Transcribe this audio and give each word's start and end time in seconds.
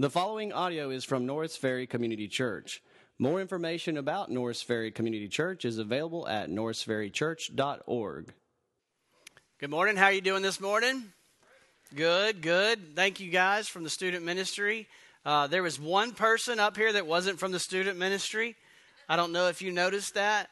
The 0.00 0.10
following 0.10 0.52
audio 0.52 0.90
is 0.90 1.04
from 1.04 1.26
Norris 1.26 1.56
Ferry 1.56 1.84
Community 1.84 2.28
Church. 2.28 2.80
More 3.18 3.40
information 3.40 3.96
about 3.96 4.30
Norris 4.30 4.62
Ferry 4.62 4.92
Community 4.92 5.26
Church 5.26 5.64
is 5.64 5.78
available 5.78 6.28
at 6.28 6.48
norrisferrychurch.org. 6.48 8.32
Good 9.58 9.70
morning. 9.70 9.96
How 9.96 10.04
are 10.04 10.12
you 10.12 10.20
doing 10.20 10.42
this 10.42 10.60
morning? 10.60 11.02
Good, 11.96 12.42
good. 12.42 12.94
Thank 12.94 13.18
you 13.18 13.32
guys 13.32 13.66
from 13.66 13.82
the 13.82 13.90
student 13.90 14.24
ministry. 14.24 14.86
Uh, 15.26 15.48
there 15.48 15.64
was 15.64 15.80
one 15.80 16.12
person 16.12 16.60
up 16.60 16.76
here 16.76 16.92
that 16.92 17.08
wasn't 17.08 17.40
from 17.40 17.50
the 17.50 17.58
student 17.58 17.98
ministry. 17.98 18.54
I 19.08 19.16
don't 19.16 19.32
know 19.32 19.48
if 19.48 19.60
you 19.62 19.72
noticed 19.72 20.14
that. 20.14 20.48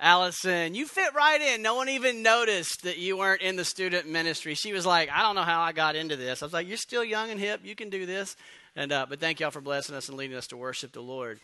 Allison, 0.00 0.74
you 0.74 0.86
fit 0.86 1.14
right 1.14 1.40
in. 1.40 1.62
No 1.62 1.76
one 1.76 1.88
even 1.88 2.22
noticed 2.22 2.82
that 2.82 2.98
you 2.98 3.16
weren't 3.16 3.42
in 3.42 3.56
the 3.56 3.64
student 3.64 4.08
ministry. 4.08 4.54
She 4.54 4.72
was 4.72 4.84
like, 4.84 5.08
I 5.10 5.22
don't 5.22 5.36
know 5.36 5.42
how 5.42 5.62
I 5.62 5.72
got 5.72 5.94
into 5.94 6.16
this. 6.16 6.42
I 6.42 6.46
was 6.46 6.52
like, 6.52 6.66
You're 6.66 6.76
still 6.76 7.04
young 7.04 7.30
and 7.30 7.38
hip. 7.38 7.60
You 7.64 7.76
can 7.76 7.90
do 7.90 8.04
this. 8.04 8.36
And, 8.76 8.90
uh, 8.90 9.06
but 9.08 9.20
thank 9.20 9.38
y'all 9.38 9.52
for 9.52 9.60
blessing 9.60 9.94
us 9.94 10.08
and 10.08 10.18
leading 10.18 10.36
us 10.36 10.48
to 10.48 10.56
worship 10.56 10.92
the 10.92 11.00
Lord. 11.00 11.38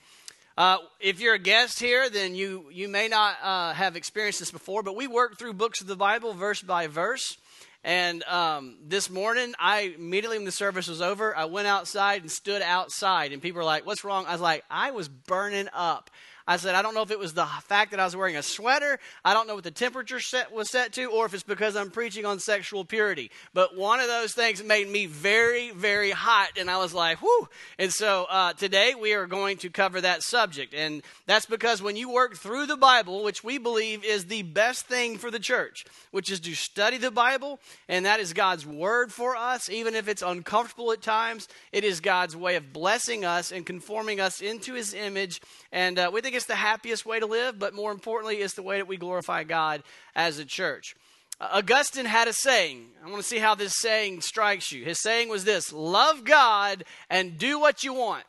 Uh, 0.59 0.79
if 0.99 1.21
you're 1.21 1.35
a 1.35 1.39
guest 1.39 1.79
here, 1.79 2.11
then 2.11 2.35
you, 2.35 2.67
you 2.73 2.89
may 2.89 3.07
not 3.07 3.37
uh, 3.43 3.73
have 3.73 3.95
experienced 3.95 4.41
this 4.41 4.51
before, 4.51 4.83
but 4.83 4.97
we 4.97 5.07
work 5.07 5.39
through 5.39 5.53
books 5.53 5.80
of 5.80 5.87
the 5.87 5.97
Bible 5.97 6.35
verse 6.35 6.61
by 6.61 6.89
verse. 6.89 7.37
And 7.83 8.23
um, 8.25 8.77
this 8.87 9.09
morning, 9.09 9.55
I 9.59 9.95
immediately 9.97 10.37
when 10.37 10.45
the 10.45 10.53
service 10.53 10.87
was 10.89 11.01
over, 11.01 11.35
I 11.35 11.47
went 11.47 11.67
outside 11.67 12.21
and 12.21 12.30
stood 12.30 12.61
outside, 12.61 13.33
and 13.33 13.41
people 13.41 13.61
were 13.61 13.65
like, 13.65 13.87
"What's 13.87 14.05
wrong?" 14.05 14.27
I 14.27 14.33
was 14.33 14.41
like, 14.43 14.65
"I 14.71 14.91
was 14.91 15.09
burning 15.09 15.69
up." 15.73 16.11
I 16.51 16.57
said, 16.57 16.75
I 16.75 16.83
don't 16.83 16.95
know 16.95 17.03
if 17.03 17.13
it 17.13 17.19
was 17.21 17.33
the 17.33 17.47
fact 17.63 17.93
that 17.93 18.01
I 18.01 18.05
was 18.05 18.17
wearing 18.17 18.37
a 18.37 18.43
sweater. 18.43 18.99
I 19.25 19.35
don't 19.35 19.47
know 19.47 19.55
what 19.55 19.63
the 19.63 19.71
temperature 19.71 20.19
set 20.19 20.51
was 20.51 20.69
set 20.69 20.93
to, 20.95 21.05
or 21.05 21.25
if 21.25 21.33
it's 21.33 21.45
because 21.45 21.77
I'm 21.77 21.93
preaching 21.93 22.27
on 22.27 22.41
sexual 22.41 22.85
purity. 22.85 23.31
But 23.55 23.77
one 23.77 24.01
of 24.01 24.09
those 24.09 24.33
things 24.33 24.61
made 24.61 24.89
me 24.89 25.07
very, 25.07 25.71
very 25.71 26.11
hot, 26.11 26.59
and 26.59 26.69
I 26.69 26.79
was 26.79 26.93
like, 26.93 27.19
whew. 27.19 27.49
And 27.79 27.93
so 27.93 28.27
uh, 28.29 28.55
today 28.55 28.97
we 28.97 29.13
are 29.13 29.29
going 29.29 29.59
to 29.59 29.71
cover 29.71 30.01
that 30.01 30.25
subject. 30.25 30.75
And 30.75 31.02
that's 31.24 31.47
because 31.47 31.80
when 31.80 31.95
you 31.95 32.11
work 32.11 32.35
through 32.35 32.67
the 32.67 32.77
Bible, 32.77 33.23
which 33.23 33.45
we 33.45 33.59
believe 33.59 34.02
is 34.02 34.24
the 34.24 34.43
best 34.43 34.87
thing 34.87 35.19
for 35.19 35.30
the 35.30 35.39
church, 35.39 35.85
which 36.11 36.33
is 36.33 36.41
to 36.41 36.57
study 36.57 36.99
the 36.99 37.13
Bible, 37.13 37.61
and 37.89 38.07
that 38.07 38.19
is 38.19 38.33
God's 38.33 38.67
word 38.67 39.13
for 39.13 39.37
us, 39.37 39.71
even 39.71 39.95
if 39.95 40.09
it's 40.09 40.21
uncomfortable 40.21 40.91
at 40.91 41.01
times, 41.01 41.46
it 41.71 41.85
is 41.85 42.01
God's 42.01 42.35
way 42.35 42.57
of 42.57 42.73
blessing 42.73 43.24
us 43.24 43.52
and 43.52 43.65
conforming 43.65 44.19
us 44.19 44.41
into 44.41 44.74
his 44.74 44.95
image. 44.95 45.41
And 45.71 45.96
uh, 45.96 46.11
we 46.13 46.21
think 46.21 46.40
it's 46.41 46.46
the 46.46 46.55
happiest 46.55 47.05
way 47.05 47.21
to 47.21 47.27
live, 47.27 47.59
but 47.59 47.74
more 47.74 47.93
importantly, 47.93 48.37
it's 48.37 48.55
the 48.55 48.63
way 48.63 48.79
that 48.79 48.88
we 48.88 48.96
glorify 48.96 49.45
God 49.45 49.83
as 50.15 50.38
a 50.38 50.45
church. 50.46 50.95
Uh, 51.38 51.49
Augustine 51.52 52.07
had 52.07 52.29
a 52.29 52.33
saying. 52.33 52.87
I 53.05 53.10
want 53.10 53.21
to 53.21 53.29
see 53.29 53.38
how 53.38 53.55
this 53.55 53.74
saying 53.77 54.23
strikes 54.23 54.73
you. 54.73 54.83
His 54.83 55.02
saying 55.02 55.29
was 55.29 55.45
this 55.45 55.71
Love 55.71 56.24
God 56.24 56.85
and 57.11 57.37
do 57.37 57.61
what 57.61 57.85
you 57.85 57.93
want. 57.93 58.24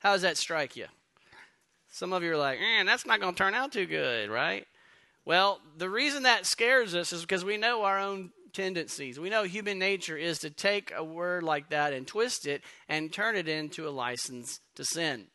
How 0.00 0.14
does 0.14 0.22
that 0.22 0.36
strike 0.36 0.74
you? 0.74 0.86
Some 1.92 2.12
of 2.12 2.24
you 2.24 2.32
are 2.32 2.36
like, 2.36 2.58
man, 2.58 2.86
that's 2.86 3.06
not 3.06 3.20
going 3.20 3.34
to 3.34 3.38
turn 3.38 3.54
out 3.54 3.70
too 3.70 3.86
good, 3.86 4.28
right? 4.28 4.66
Well, 5.24 5.60
the 5.76 5.88
reason 5.88 6.24
that 6.24 6.44
scares 6.44 6.92
us 6.92 7.12
is 7.12 7.20
because 7.20 7.44
we 7.44 7.56
know 7.56 7.84
our 7.84 8.00
own 8.00 8.30
tendencies. 8.52 9.20
We 9.20 9.30
know 9.30 9.44
human 9.44 9.78
nature 9.78 10.16
is 10.16 10.40
to 10.40 10.50
take 10.50 10.92
a 10.96 11.04
word 11.04 11.44
like 11.44 11.70
that 11.70 11.92
and 11.92 12.04
twist 12.04 12.48
it 12.48 12.62
and 12.88 13.12
turn 13.12 13.36
it 13.36 13.46
into 13.46 13.88
a 13.88 13.90
license 13.90 14.58
to 14.74 14.84
sin. 14.84 15.28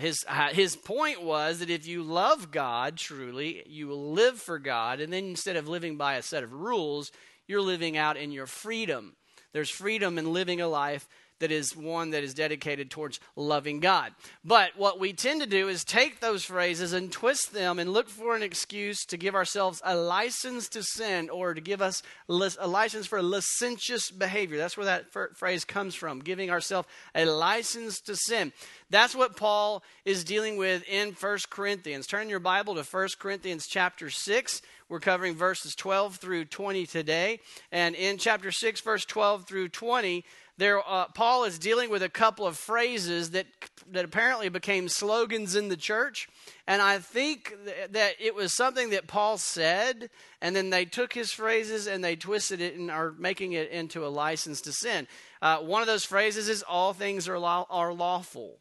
His, 0.00 0.24
uh, 0.26 0.48
his 0.48 0.76
point 0.76 1.22
was 1.22 1.58
that 1.58 1.68
if 1.68 1.86
you 1.86 2.02
love 2.02 2.50
God 2.50 2.96
truly, 2.96 3.62
you 3.66 3.86
will 3.86 4.12
live 4.12 4.38
for 4.38 4.58
God, 4.58 4.98
and 4.98 5.12
then 5.12 5.24
instead 5.24 5.56
of 5.56 5.68
living 5.68 5.98
by 5.98 6.14
a 6.14 6.22
set 6.22 6.42
of 6.42 6.54
rules, 6.54 7.12
you're 7.46 7.60
living 7.60 7.98
out 7.98 8.16
in 8.16 8.32
your 8.32 8.46
freedom. 8.46 9.14
There's 9.52 9.68
freedom 9.68 10.16
in 10.16 10.32
living 10.32 10.62
a 10.62 10.68
life 10.68 11.06
that 11.40 11.50
is 11.50 11.76
one 11.76 12.10
that 12.10 12.22
is 12.22 12.32
dedicated 12.32 12.90
towards 12.90 13.18
loving 13.34 13.80
God. 13.80 14.12
But 14.44 14.70
what 14.76 15.00
we 15.00 15.12
tend 15.12 15.40
to 15.40 15.46
do 15.46 15.68
is 15.68 15.84
take 15.84 16.20
those 16.20 16.44
phrases 16.44 16.92
and 16.92 17.10
twist 17.10 17.52
them 17.52 17.78
and 17.78 17.92
look 17.92 18.08
for 18.08 18.36
an 18.36 18.42
excuse 18.42 19.04
to 19.06 19.16
give 19.16 19.34
ourselves 19.34 19.82
a 19.84 19.96
license 19.96 20.68
to 20.70 20.82
sin 20.82 21.28
or 21.28 21.54
to 21.54 21.60
give 21.60 21.82
us 21.82 22.02
a 22.28 22.68
license 22.68 23.06
for 23.06 23.22
licentious 23.22 24.10
behavior. 24.10 24.58
That's 24.58 24.76
where 24.76 24.86
that 24.86 25.06
phrase 25.34 25.64
comes 25.64 25.94
from, 25.94 26.20
giving 26.20 26.50
ourselves 26.50 26.88
a 27.14 27.24
license 27.24 28.00
to 28.02 28.14
sin. 28.16 28.52
That's 28.90 29.14
what 29.14 29.36
Paul 29.36 29.82
is 30.04 30.24
dealing 30.24 30.56
with 30.56 30.82
in 30.88 31.12
1 31.12 31.38
Corinthians. 31.48 32.06
Turn 32.06 32.28
your 32.28 32.40
Bible 32.40 32.74
to 32.74 32.82
1 32.82 33.08
Corinthians 33.18 33.66
chapter 33.66 34.10
6. 34.10 34.62
We're 34.88 34.98
covering 34.98 35.36
verses 35.36 35.76
12 35.76 36.16
through 36.16 36.46
20 36.46 36.84
today. 36.86 37.38
And 37.70 37.94
in 37.94 38.18
chapter 38.18 38.50
6, 38.50 38.80
verse 38.80 39.04
12 39.04 39.46
through 39.46 39.68
20, 39.68 40.24
there, 40.60 40.86
uh, 40.86 41.06
Paul 41.14 41.44
is 41.44 41.58
dealing 41.58 41.88
with 41.90 42.02
a 42.02 42.08
couple 42.08 42.46
of 42.46 42.56
phrases 42.56 43.30
that, 43.30 43.46
that 43.90 44.04
apparently 44.04 44.50
became 44.50 44.88
slogans 44.88 45.56
in 45.56 45.68
the 45.68 45.76
church. 45.76 46.28
And 46.66 46.82
I 46.82 46.98
think 46.98 47.54
th- 47.64 47.90
that 47.92 48.12
it 48.20 48.34
was 48.34 48.54
something 48.54 48.90
that 48.90 49.06
Paul 49.06 49.38
said, 49.38 50.10
and 50.42 50.54
then 50.54 50.68
they 50.68 50.84
took 50.84 51.14
his 51.14 51.32
phrases 51.32 51.86
and 51.86 52.04
they 52.04 52.14
twisted 52.14 52.60
it 52.60 52.76
and 52.76 52.90
are 52.90 53.12
making 53.12 53.52
it 53.52 53.70
into 53.70 54.06
a 54.06 54.08
license 54.08 54.60
to 54.62 54.72
sin. 54.72 55.08
Uh, 55.40 55.58
one 55.58 55.80
of 55.80 55.88
those 55.88 56.04
phrases 56.04 56.48
is, 56.48 56.62
All 56.62 56.92
things 56.92 57.26
are, 57.26 57.36
are 57.36 57.94
lawful 57.94 58.58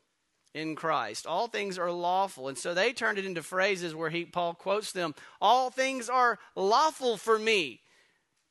in 0.53 0.75
Christ. 0.75 1.27
All 1.27 1.47
things 1.47 1.77
are 1.77 1.91
lawful. 1.91 2.47
And 2.47 2.57
so 2.57 2.73
they 2.73 2.93
turned 2.93 3.17
it 3.17 3.25
into 3.25 3.43
phrases 3.43 3.93
where 3.93 4.09
he 4.09 4.23
Paul 4.23 4.53
quotes 4.53 4.93
them, 4.93 5.15
all 5.41 5.69
things 5.69 6.09
are 6.09 6.39
lawful 6.55 7.17
for 7.17 7.38
me. 7.38 7.81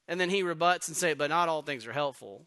And 0.06 0.20
then 0.20 0.30
he 0.30 0.42
rebuts 0.42 0.88
and 0.88 0.96
says, 0.96 1.16
but 1.16 1.30
not 1.30 1.48
all 1.48 1.62
things 1.62 1.86
are 1.86 1.92
helpful. 1.92 2.46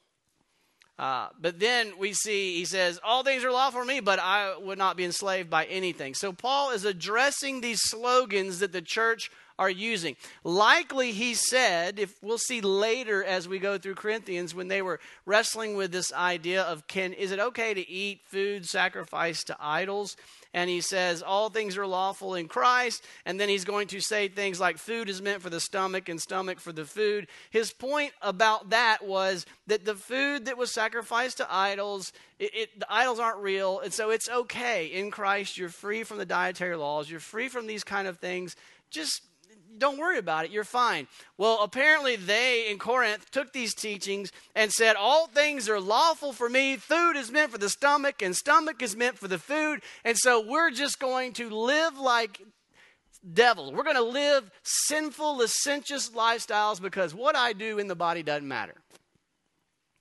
Uh, 1.01 1.29
but 1.41 1.59
then 1.59 1.93
we 1.97 2.13
see 2.13 2.57
he 2.57 2.63
says, 2.63 2.99
All 3.03 3.23
things 3.23 3.43
are 3.43 3.51
lawful 3.51 3.81
for 3.81 3.85
me, 3.85 4.01
but 4.01 4.19
I 4.19 4.55
would 4.55 4.77
not 4.77 4.95
be 4.95 5.03
enslaved 5.03 5.49
by 5.49 5.65
anything. 5.65 6.13
So 6.13 6.31
Paul 6.31 6.69
is 6.69 6.85
addressing 6.85 7.59
these 7.59 7.81
slogans 7.81 8.59
that 8.59 8.71
the 8.71 8.83
church 8.83 9.31
are 9.57 9.69
using. 9.69 10.15
Likely, 10.43 11.11
he 11.11 11.33
said, 11.33 11.97
if 11.97 12.13
we'll 12.21 12.37
see 12.37 12.61
later 12.61 13.23
as 13.23 13.47
we 13.47 13.57
go 13.57 13.79
through 13.79 13.95
Corinthians, 13.95 14.53
when 14.53 14.67
they 14.67 14.83
were 14.83 14.99
wrestling 15.25 15.75
with 15.75 15.91
this 15.91 16.13
idea 16.13 16.61
of 16.61 16.85
can 16.85 17.13
is 17.13 17.31
it 17.31 17.39
okay 17.39 17.73
to 17.73 17.89
eat 17.89 18.21
food 18.27 18.67
sacrificed 18.67 19.47
to 19.47 19.57
idols? 19.59 20.15
And 20.53 20.69
he 20.69 20.81
says, 20.81 21.21
All 21.21 21.49
things 21.49 21.77
are 21.77 21.87
lawful 21.87 22.35
in 22.35 22.47
Christ. 22.47 23.03
And 23.25 23.39
then 23.39 23.49
he's 23.49 23.65
going 23.65 23.87
to 23.89 24.01
say 24.01 24.27
things 24.27 24.59
like 24.59 24.77
food 24.77 25.07
is 25.07 25.21
meant 25.21 25.41
for 25.41 25.49
the 25.49 25.59
stomach 25.59 26.09
and 26.09 26.21
stomach 26.21 26.59
for 26.59 26.73
the 26.73 26.85
food. 26.85 27.27
His 27.49 27.71
point 27.71 28.11
about 28.21 28.71
that 28.71 29.05
was 29.05 29.45
that 29.67 29.85
the 29.85 29.95
food 29.95 30.45
that 30.45 30.57
was 30.57 30.71
sacrificed 30.71 31.37
to 31.37 31.53
idols, 31.53 32.11
it, 32.37 32.51
it, 32.53 32.79
the 32.79 32.91
idols 32.91 33.19
aren't 33.19 33.39
real. 33.39 33.79
And 33.79 33.93
so 33.93 34.09
it's 34.09 34.29
okay. 34.29 34.87
In 34.87 35.09
Christ, 35.11 35.57
you're 35.57 35.69
free 35.69 36.03
from 36.03 36.17
the 36.17 36.25
dietary 36.25 36.75
laws, 36.75 37.09
you're 37.09 37.19
free 37.19 37.47
from 37.47 37.67
these 37.67 37.83
kind 37.83 38.07
of 38.07 38.19
things. 38.19 38.55
Just 38.89 39.21
don't 39.77 39.97
worry 39.97 40.17
about 40.17 40.45
it. 40.45 40.51
You're 40.51 40.63
fine. 40.63 41.07
Well, 41.37 41.59
apparently 41.61 42.15
they 42.15 42.69
in 42.69 42.77
Corinth 42.77 43.31
took 43.31 43.53
these 43.53 43.73
teachings 43.73 44.31
and 44.55 44.71
said, 44.71 44.95
All 44.95 45.27
things 45.27 45.69
are 45.69 45.79
lawful 45.79 46.33
for 46.33 46.49
me. 46.49 46.77
Food 46.77 47.15
is 47.15 47.31
meant 47.31 47.51
for 47.51 47.57
the 47.57 47.69
stomach, 47.69 48.21
and 48.21 48.35
stomach 48.35 48.81
is 48.81 48.95
meant 48.95 49.17
for 49.17 49.27
the 49.27 49.37
food. 49.37 49.81
And 50.03 50.17
so 50.17 50.45
we're 50.45 50.71
just 50.71 50.99
going 50.99 51.33
to 51.33 51.49
live 51.49 51.97
like 51.97 52.41
devils. 53.33 53.73
We're 53.73 53.83
going 53.83 53.95
to 53.95 54.01
live 54.01 54.49
sinful, 54.63 55.37
licentious 55.37 56.09
lifestyles 56.09 56.81
because 56.81 57.13
what 57.13 57.35
I 57.35 57.53
do 57.53 57.79
in 57.79 57.87
the 57.87 57.95
body 57.95 58.23
doesn't 58.23 58.47
matter. 58.47 58.80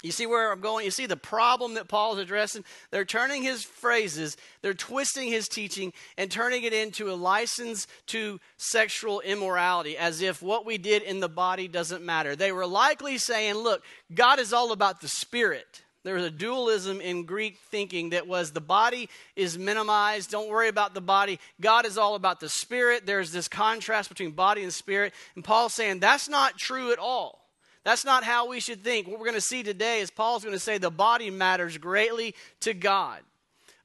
You 0.03 0.13
see 0.13 0.27
where 0.27 0.51
I'm 0.51 0.61
going? 0.61 0.85
You 0.85 0.91
see 0.91 1.07
the 1.07 1.17
problem 1.17 1.75
that 1.75 1.89
Paul 1.89 2.15
is 2.15 2.19
addressing? 2.21 2.65
They're 2.91 3.05
turning 3.05 3.43
his 3.43 3.63
phrases, 3.63 4.37
they're 4.63 4.75
twisting 4.75 5.29
his 5.29 5.49
teaching, 5.49 5.93
and 6.17 6.31
turning 6.31 6.63
it 6.65 6.73
into 6.73 7.11
a 7.11 7.15
license 7.15 7.87
to 8.07 8.41
sexual 8.57 9.21
immorality, 9.21 9.97
as 9.97 10.23
if 10.23 10.43
what 10.43 10.65
we 10.65 10.79
did 10.79 11.03
in 11.03 11.21
the 11.21 11.29
body 11.29 11.69
doesn't 11.69 12.05
matter. 12.05 12.35
They 12.35 12.53
were 12.53 12.67
likely 12.67 13.19
saying, 13.19 13.57
look, 13.57 13.83
God 14.15 14.39
is 14.39 14.53
all 14.53 14.73
about 14.73 15.01
the 15.01 15.09
spirit. 15.09 15.83
There 16.03 16.15
was 16.15 16.25
a 16.25 16.31
dualism 16.31 17.01
in 17.03 17.25
Greek 17.25 17.59
thinking 17.71 18.11
that 18.11 18.27
was 18.27 18.53
the 18.53 18.61
body 18.61 19.11
is 19.37 19.59
minimized. 19.59 20.31
Don't 20.31 20.49
worry 20.49 20.69
about 20.69 20.95
the 20.95 21.03
body. 21.03 21.39
God 21.61 21.85
is 21.85 21.99
all 21.99 22.15
about 22.15 22.41
the 22.41 22.49
spirit. 22.49 23.05
There's 23.05 23.33
this 23.33 23.49
contrast 23.49 24.09
between 24.09 24.31
body 24.31 24.63
and 24.63 24.73
spirit. 24.73 25.13
And 25.35 25.45
Paul's 25.45 25.75
saying 25.75 26.01
that's 26.01 26.29
not 26.29 26.57
true 26.57 26.91
at 26.93 26.99
all. 26.99 27.40
That's 27.85 28.05
not 28.05 28.25
how 28.25 28.49
we 28.49 28.61
should 28.61 28.85
think. 28.85 29.07
What 29.07 29.19
we're 29.19 29.27
going 29.27 29.35
to 29.35 29.41
see 29.41 29.63
today 29.63 30.01
is 30.01 30.11
Paul's 30.11 30.45
going 30.45 30.55
to 30.55 30.61
say 30.61 30.79
the 30.79 30.91
body 30.91 31.31
matters 31.31 31.79
greatly 31.79 32.35
to 32.61 32.75
God. 32.75 33.21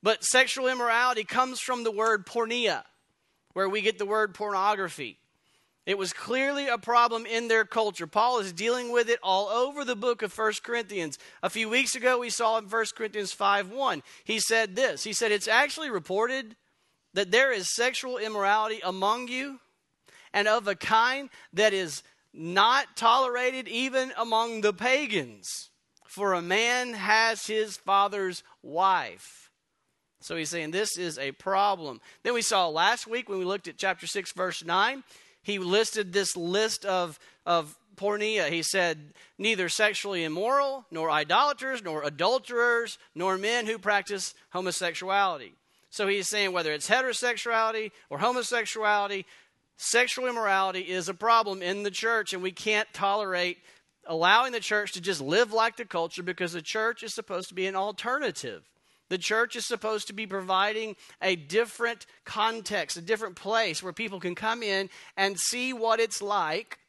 But 0.04 0.24
sexual 0.24 0.68
immorality 0.68 1.24
comes 1.24 1.60
from 1.60 1.84
the 1.84 1.92
word 1.92 2.28
porneia, 2.28 2.84
where 3.54 3.70
we 3.70 3.82
get 3.82 3.98
the 3.98 4.06
word 4.06 4.36
pornography. 4.36 5.18
It 5.86 5.98
was 5.98 6.14
clearly 6.14 6.68
a 6.68 6.80
problem 6.80 7.26
in 7.26 7.48
their 7.48 7.64
culture. 7.64 8.08
Paul 8.08 8.40
is 8.40 8.52
dealing 8.52 8.92
with 8.92 9.08
it 9.08 9.20
all 9.22 9.48
over 9.48 9.86
the 9.86 9.96
book 9.96 10.24
of 10.24 10.36
1 10.36 10.54
Corinthians. 10.64 11.20
A 11.44 11.50
few 11.50 11.70
weeks 11.70 11.96
ago, 11.96 12.20
we 12.20 12.32
saw 12.32 12.58
in 12.58 12.66
1 12.66 12.86
Corinthians 12.96 13.32
5 13.34 13.72
1, 13.72 14.04
he 14.24 14.40
said 14.40 14.76
this. 14.76 15.04
He 15.04 15.14
said, 15.14 15.32
It's 15.32 15.48
actually 15.48 15.92
reported 15.92 16.56
that 17.14 17.32
there 17.32 17.52
is 17.52 17.74
sexual 17.74 18.18
immorality 18.18 18.82
among 18.84 19.28
you, 19.28 19.60
and 20.34 20.48
of 20.48 20.68
a 20.68 20.76
kind 20.76 21.30
that 21.54 21.74
is 21.74 22.04
not 22.36 22.96
tolerated 22.96 23.68
even 23.68 24.12
among 24.18 24.62
the 24.62 24.74
pagans. 24.74 25.70
For 26.08 26.34
a 26.34 26.42
man 26.42 26.94
has 26.94 27.48
his 27.48 27.78
father's 27.78 28.44
wife. 28.62 29.52
So 30.22 30.36
he's 30.36 30.50
saying 30.50 30.72
this 30.72 30.98
is 30.98 31.20
a 31.20 31.34
problem. 31.34 32.02
Then 32.24 32.34
we 32.34 32.42
saw 32.42 32.68
last 32.68 33.06
week 33.06 33.30
when 33.30 33.40
we 33.40 33.46
looked 33.46 33.68
at 33.68 33.78
chapter 33.78 34.08
6, 34.08 34.32
verse 34.32 34.64
9, 34.64 35.04
he 35.44 35.60
listed 35.60 36.12
this 36.12 36.36
list 36.36 36.86
of, 36.86 37.20
of 37.46 37.78
porneia. 37.96 38.50
He 38.50 38.64
said, 38.64 39.14
neither 39.38 39.70
sexually 39.70 40.24
immoral, 40.24 40.86
nor 40.90 41.12
idolaters, 41.12 41.84
nor 41.84 42.04
adulterers, 42.04 42.98
nor 43.14 43.38
men 43.38 43.66
who 43.66 43.78
practice 43.78 44.34
homosexuality. 44.50 45.54
So 45.92 46.08
he's 46.08 46.28
saying 46.28 46.52
whether 46.52 46.74
it's 46.74 46.90
heterosexuality 46.90 47.92
or 48.10 48.18
homosexuality, 48.18 49.26
sexual 49.78 50.28
immorality 50.28 50.82
is 50.82 51.10
a 51.10 51.14
problem 51.14 51.62
in 51.62 51.84
the 51.84 51.92
church, 51.92 52.34
and 52.34 52.42
we 52.42 52.52
can't 52.52 52.88
tolerate 52.94 53.58
allowing 54.08 54.52
the 54.52 54.60
church 54.60 54.94
to 54.94 55.02
just 55.02 55.22
live 55.22 55.52
like 55.52 55.78
the 55.78 55.86
culture 55.86 56.24
because 56.24 56.54
the 56.54 56.62
church 56.62 57.04
is 57.04 57.14
supposed 57.14 57.50
to 57.50 57.56
be 57.56 57.68
an 57.68 57.76
alternative. 57.76 58.64
The 59.10 59.18
church 59.18 59.56
is 59.56 59.68
supposed 59.68 60.08
to 60.08 60.14
be 60.14 60.26
providing 60.26 60.96
a 61.22 61.36
different 61.36 62.06
context, 62.24 62.98
a 62.98 63.02
different 63.02 63.36
place 63.36 63.84
where 63.84 63.94
people 63.94 64.20
can 64.20 64.34
come 64.36 64.64
in 64.64 64.90
and 65.16 65.40
see 65.40 65.74
what 65.74 66.00
it's 66.00 66.22
like 66.22 66.80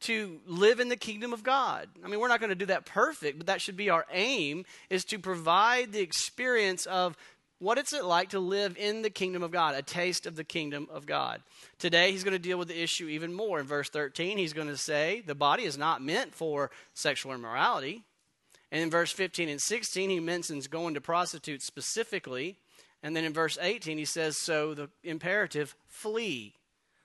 to 0.00 0.40
live 0.46 0.80
in 0.80 0.88
the 0.88 0.96
kingdom 0.96 1.32
of 1.32 1.42
God. 1.42 1.88
I 2.04 2.08
mean, 2.08 2.20
we're 2.20 2.28
not 2.28 2.40
going 2.40 2.50
to 2.50 2.56
do 2.56 2.66
that 2.66 2.86
perfect, 2.86 3.38
but 3.38 3.46
that 3.46 3.60
should 3.60 3.76
be 3.76 3.90
our 3.90 4.06
aim 4.12 4.64
is 4.88 5.04
to 5.06 5.18
provide 5.18 5.92
the 5.92 6.00
experience 6.00 6.86
of 6.86 7.16
what 7.60 7.78
is 7.78 7.92
it 7.92 8.04
like 8.04 8.30
to 8.30 8.40
live 8.40 8.76
in 8.78 9.02
the 9.02 9.10
kingdom 9.10 9.42
of 9.42 9.50
God, 9.50 9.74
a 9.74 9.82
taste 9.82 10.24
of 10.24 10.34
the 10.34 10.44
kingdom 10.44 10.88
of 10.90 11.04
God. 11.04 11.42
Today, 11.78 12.10
he's 12.10 12.24
going 12.24 12.32
to 12.32 12.38
deal 12.38 12.58
with 12.58 12.68
the 12.68 12.82
issue 12.82 13.06
even 13.06 13.34
more. 13.34 13.60
In 13.60 13.66
verse 13.66 13.90
13, 13.90 14.38
he's 14.38 14.54
going 14.54 14.68
to 14.68 14.78
say 14.78 15.22
the 15.26 15.34
body 15.34 15.64
is 15.64 15.76
not 15.76 16.02
meant 16.02 16.34
for 16.34 16.70
sexual 16.94 17.34
immorality. 17.34 18.02
And 18.72 18.82
in 18.82 18.90
verse 18.90 19.12
15 19.12 19.50
and 19.50 19.60
16, 19.60 20.08
he 20.08 20.20
mentions 20.20 20.68
going 20.68 20.94
to 20.94 21.02
prostitutes 21.02 21.66
specifically. 21.66 22.56
And 23.02 23.14
then 23.14 23.24
in 23.24 23.34
verse 23.34 23.58
18, 23.60 23.98
he 23.98 24.04
says, 24.06 24.38
So 24.38 24.72
the 24.72 24.88
imperative, 25.04 25.76
flee. 25.86 26.54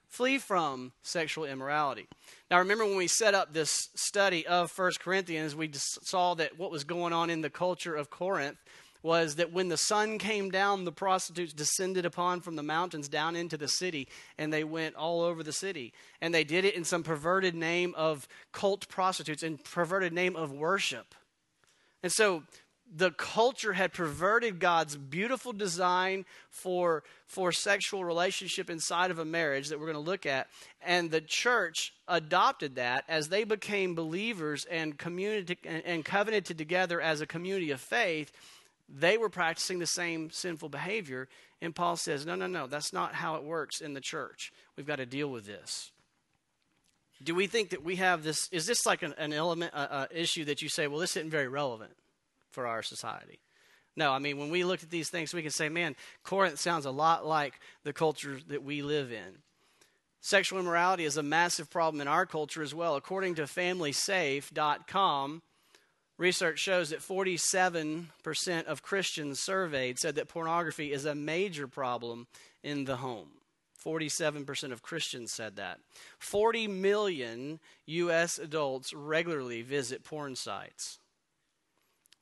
Flee 0.08 0.38
from 0.38 0.94
sexual 1.04 1.44
immorality. 1.44 2.08
Now, 2.50 2.60
remember 2.60 2.86
when 2.86 2.96
we 2.96 3.08
set 3.08 3.34
up 3.34 3.52
this 3.52 3.90
study 3.96 4.48
of 4.48 4.72
1 4.78 4.92
Corinthians, 5.00 5.54
we 5.54 5.70
saw 5.74 6.36
that 6.36 6.58
what 6.58 6.72
was 6.72 6.86
going 6.86 7.12
on 7.12 7.30
in 7.30 7.42
the 7.42 7.50
culture 7.50 7.96
of 7.96 8.10
Corinth 8.10 8.58
was 9.06 9.36
that 9.36 9.54
when 9.54 9.70
the 9.70 9.78
sun 9.78 10.18
came 10.18 10.50
down, 10.50 10.84
the 10.84 10.92
prostitutes 10.92 11.54
descended 11.54 12.08
upon 12.08 12.42
from 12.42 12.56
the 12.56 12.64
mountains 12.64 13.08
down 13.08 13.36
into 13.36 13.56
the 13.56 13.68
city, 13.68 14.08
and 14.40 14.52
they 14.52 14.64
went 14.64 14.96
all 14.96 15.22
over 15.22 15.44
the 15.44 15.54
city. 15.54 15.94
And 16.22 16.34
they 16.34 16.44
did 16.44 16.66
it 16.66 16.74
in 16.74 16.84
some 16.84 17.04
perverted 17.04 17.54
name 17.54 17.94
of 17.96 18.28
cult 18.52 18.90
prostitutes 18.90 19.44
and 19.44 19.64
perverted 19.64 20.12
name 20.12 20.36
of 20.36 20.52
worship. 20.52 21.14
And 22.02 22.12
so 22.12 22.42
the 22.92 23.12
culture 23.12 23.74
had 23.74 23.94
perverted 23.94 24.60
God's 24.60 24.98
beautiful 24.98 25.54
design 25.54 26.26
for, 26.50 27.04
for 27.28 27.52
sexual 27.52 28.04
relationship 28.04 28.72
inside 28.72 29.12
of 29.12 29.20
a 29.20 29.26
marriage 29.26 29.70
that 29.70 29.80
we're 29.80 29.92
going 29.92 30.04
to 30.04 30.12
look 30.12 30.26
at. 30.26 30.48
And 30.82 31.12
the 31.12 31.22
church 31.22 31.94
adopted 32.08 32.76
that 32.76 33.04
as 33.08 33.30
they 33.30 33.44
became 33.44 33.94
believers 33.94 34.66
and, 34.66 34.98
community, 34.98 35.60
and, 35.64 35.84
and 35.86 36.06
covenanted 36.06 36.58
together 36.58 37.00
as 37.00 37.22
a 37.22 37.28
community 37.28 37.70
of 37.70 37.82
faith 37.82 38.32
they 38.88 39.18
were 39.18 39.30
practicing 39.30 39.80
the 39.80 39.88
same 39.88 40.30
sinful 40.30 40.70
behavior. 40.70 41.28
And 41.62 41.76
Paul 41.76 41.98
says, 41.98 42.26
no, 42.26 42.36
no, 42.36 42.48
no, 42.48 42.68
that's 42.68 42.94
not 42.94 43.16
how 43.16 43.36
it 43.36 43.44
works 43.44 43.82
in 43.82 43.94
the 43.94 44.02
church. 44.02 44.52
We've 44.76 44.86
got 44.86 44.98
to 44.98 45.06
deal 45.06 45.30
with 45.30 45.46
this. 45.46 45.92
Do 47.24 47.34
we 47.34 47.48
think 47.48 47.70
that 47.70 47.84
we 47.84 47.96
have 47.96 48.24
this? 48.24 48.50
Is 48.52 48.66
this 48.68 48.86
like 48.86 49.02
an, 49.02 49.14
an 49.18 49.34
element, 49.34 49.72
uh, 49.74 50.08
issue 50.12 50.46
that 50.46 50.62
you 50.62 50.70
say, 50.70 50.88
well, 50.88 51.00
this 51.00 51.16
isn't 51.16 51.32
very 51.32 51.48
relevant 51.48 51.96
for 52.52 52.68
our 52.68 52.84
society? 52.84 53.40
No, 53.96 54.12
I 54.12 54.20
mean, 54.20 54.38
when 54.38 54.52
we 54.52 54.66
look 54.66 54.84
at 54.84 54.90
these 54.90 55.10
things, 55.10 55.34
we 55.34 55.42
can 55.42 55.52
say, 55.52 55.70
man, 55.70 55.96
Corinth 56.24 56.60
sounds 56.60 56.86
a 56.86 56.92
lot 56.92 57.26
like 57.26 57.60
the 57.84 57.94
culture 57.94 58.40
that 58.50 58.64
we 58.64 58.82
live 58.82 59.12
in. 59.12 59.38
Sexual 60.20 60.60
immorality 60.60 61.06
is 61.06 61.16
a 61.18 61.24
massive 61.24 61.70
problem 61.70 62.02
in 62.02 62.08
our 62.08 62.26
culture 62.26 62.62
as 62.62 62.74
well. 62.76 62.96
According 62.96 63.36
to 63.36 63.44
FamilySafe.com, 63.44 65.42
Research 66.18 66.60
shows 66.60 66.92
that 66.92 67.02
47% 67.02 68.66
of 68.66 68.82
Christians 68.82 69.40
surveyed 69.40 70.00
said 70.00 70.16
that 70.16 70.30
pornography 70.30 70.94
is 70.94 71.04
a 71.04 71.14
major 71.14 71.68
problem 71.68 72.28
in 72.64 72.86
the 72.86 72.98
home. 72.98 73.30
47% 73.86 74.72
of 74.72 74.82
Christians 74.82 75.32
said 75.32 75.58
that. 75.58 75.80
40 76.18 76.68
million 76.68 77.60
U.S. 77.86 78.40
adults 78.40 78.94
regularly 78.94 79.62
visit 79.62 80.04
porn 80.04 80.36
sites. 80.36 81.00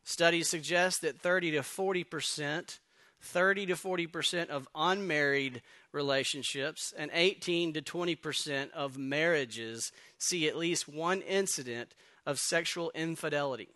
Studies 0.03 0.49
suggest 0.49 1.01
that 1.01 1.19
30 1.19 1.51
to 1.51 1.59
40%, 1.59 2.79
30 3.21 3.65
to 3.67 3.73
40% 3.75 4.49
of 4.49 4.67
unmarried 4.75 5.61
relationships 5.93 6.93
and 6.97 7.09
18 7.13 7.73
to 7.73 7.81
20% 7.81 8.71
of 8.71 8.97
marriages 8.97 9.91
see 10.17 10.47
at 10.47 10.57
least 10.57 10.89
one 10.89 11.21
incident 11.21 11.93
of 12.25 12.39
sexual 12.39 12.91
infidelity. 12.93 13.69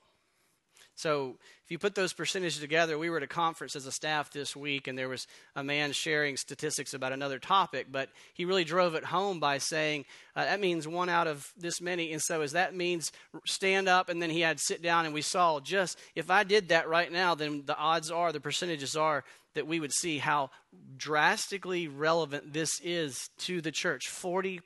So 0.97 1.37
if 1.67 1.71
you 1.71 1.79
put 1.79 1.95
those 1.95 2.13
percentages 2.13 2.61
together, 2.61 2.97
we 2.97 3.09
were 3.09 3.17
at 3.17 3.23
a 3.23 3.27
conference 3.27 3.75
as 3.75 3.85
a 3.85 3.91
staff 3.91 4.31
this 4.31 4.55
week, 4.55 4.87
and 4.87 4.97
there 4.97 5.09
was 5.09 5.27
a 5.53 5.61
man 5.61 5.91
sharing 5.91 6.37
statistics 6.37 6.93
about 6.93 7.11
another 7.11 7.39
topic, 7.39 7.87
but 7.91 8.07
he 8.33 8.45
really 8.45 8.63
drove 8.63 8.95
it 8.95 9.03
home 9.03 9.41
by 9.41 9.57
saying 9.57 10.05
uh, 10.33 10.45
that 10.45 10.61
means 10.61 10.87
one 10.87 11.09
out 11.09 11.27
of 11.27 11.51
this 11.57 11.81
many. 11.81 12.13
And 12.13 12.21
so, 12.21 12.39
as 12.39 12.53
that 12.53 12.73
means 12.73 13.11
stand 13.45 13.89
up, 13.89 14.07
and 14.07 14.21
then 14.21 14.29
he 14.29 14.39
had 14.39 14.61
sit 14.61 14.81
down, 14.81 15.03
and 15.03 15.13
we 15.13 15.21
saw 15.21 15.59
just 15.59 15.99
if 16.15 16.31
I 16.31 16.45
did 16.45 16.69
that 16.69 16.87
right 16.87 17.11
now, 17.11 17.35
then 17.35 17.63
the 17.65 17.77
odds 17.77 18.11
are, 18.11 18.31
the 18.31 18.39
percentages 18.39 18.95
are 18.95 19.25
that 19.57 19.67
we 19.67 19.79
would 19.79 19.91
see 19.91 20.19
how 20.19 20.51
drastically 20.97 21.87
relevant 21.87 22.53
this 22.53 22.79
is 22.83 23.29
to 23.39 23.59
the 23.59 23.71
church. 23.71 24.07
40%, 24.07 24.61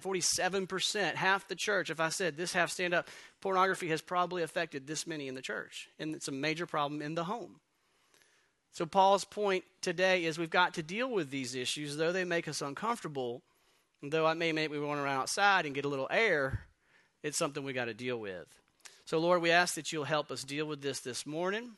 47%, 0.00 1.14
half 1.14 1.46
the 1.48 1.54
church. 1.54 1.90
If 1.90 2.00
I 2.00 2.08
said 2.08 2.38
this 2.38 2.54
half 2.54 2.70
stand 2.70 2.94
up, 2.94 3.08
pornography 3.42 3.88
has 3.88 4.00
probably 4.00 4.42
affected 4.42 4.86
this 4.86 5.06
many 5.06 5.28
in 5.28 5.34
the 5.34 5.42
church. 5.42 5.90
And 5.98 6.14
it's 6.14 6.28
a 6.32 6.36
major 6.36 6.66
problem 6.66 7.02
in 7.02 7.14
the 7.14 7.24
home. 7.24 7.60
So, 8.72 8.86
Paul's 8.86 9.24
point 9.24 9.64
today 9.80 10.24
is 10.24 10.38
we've 10.38 10.48
got 10.48 10.74
to 10.74 10.82
deal 10.82 11.10
with 11.10 11.30
these 11.30 11.54
issues, 11.54 11.96
though 11.96 12.12
they 12.12 12.24
make 12.24 12.48
us 12.48 12.62
uncomfortable. 12.62 13.42
And 14.00 14.10
though 14.10 14.26
I 14.26 14.34
may 14.34 14.52
make 14.52 14.70
me 14.70 14.78
want 14.78 14.98
to 14.98 15.04
run 15.04 15.16
outside 15.16 15.66
and 15.66 15.74
get 15.74 15.84
a 15.84 15.88
little 15.88 16.08
air, 16.10 16.66
it's 17.22 17.38
something 17.38 17.62
we 17.62 17.72
got 17.72 17.84
to 17.84 17.94
deal 17.94 18.18
with. 18.18 18.46
So, 19.04 19.18
Lord, 19.18 19.42
we 19.42 19.50
ask 19.50 19.74
that 19.74 19.92
you'll 19.92 20.04
help 20.04 20.30
us 20.30 20.42
deal 20.42 20.66
with 20.66 20.80
this 20.80 21.00
this 21.00 21.26
morning 21.26 21.72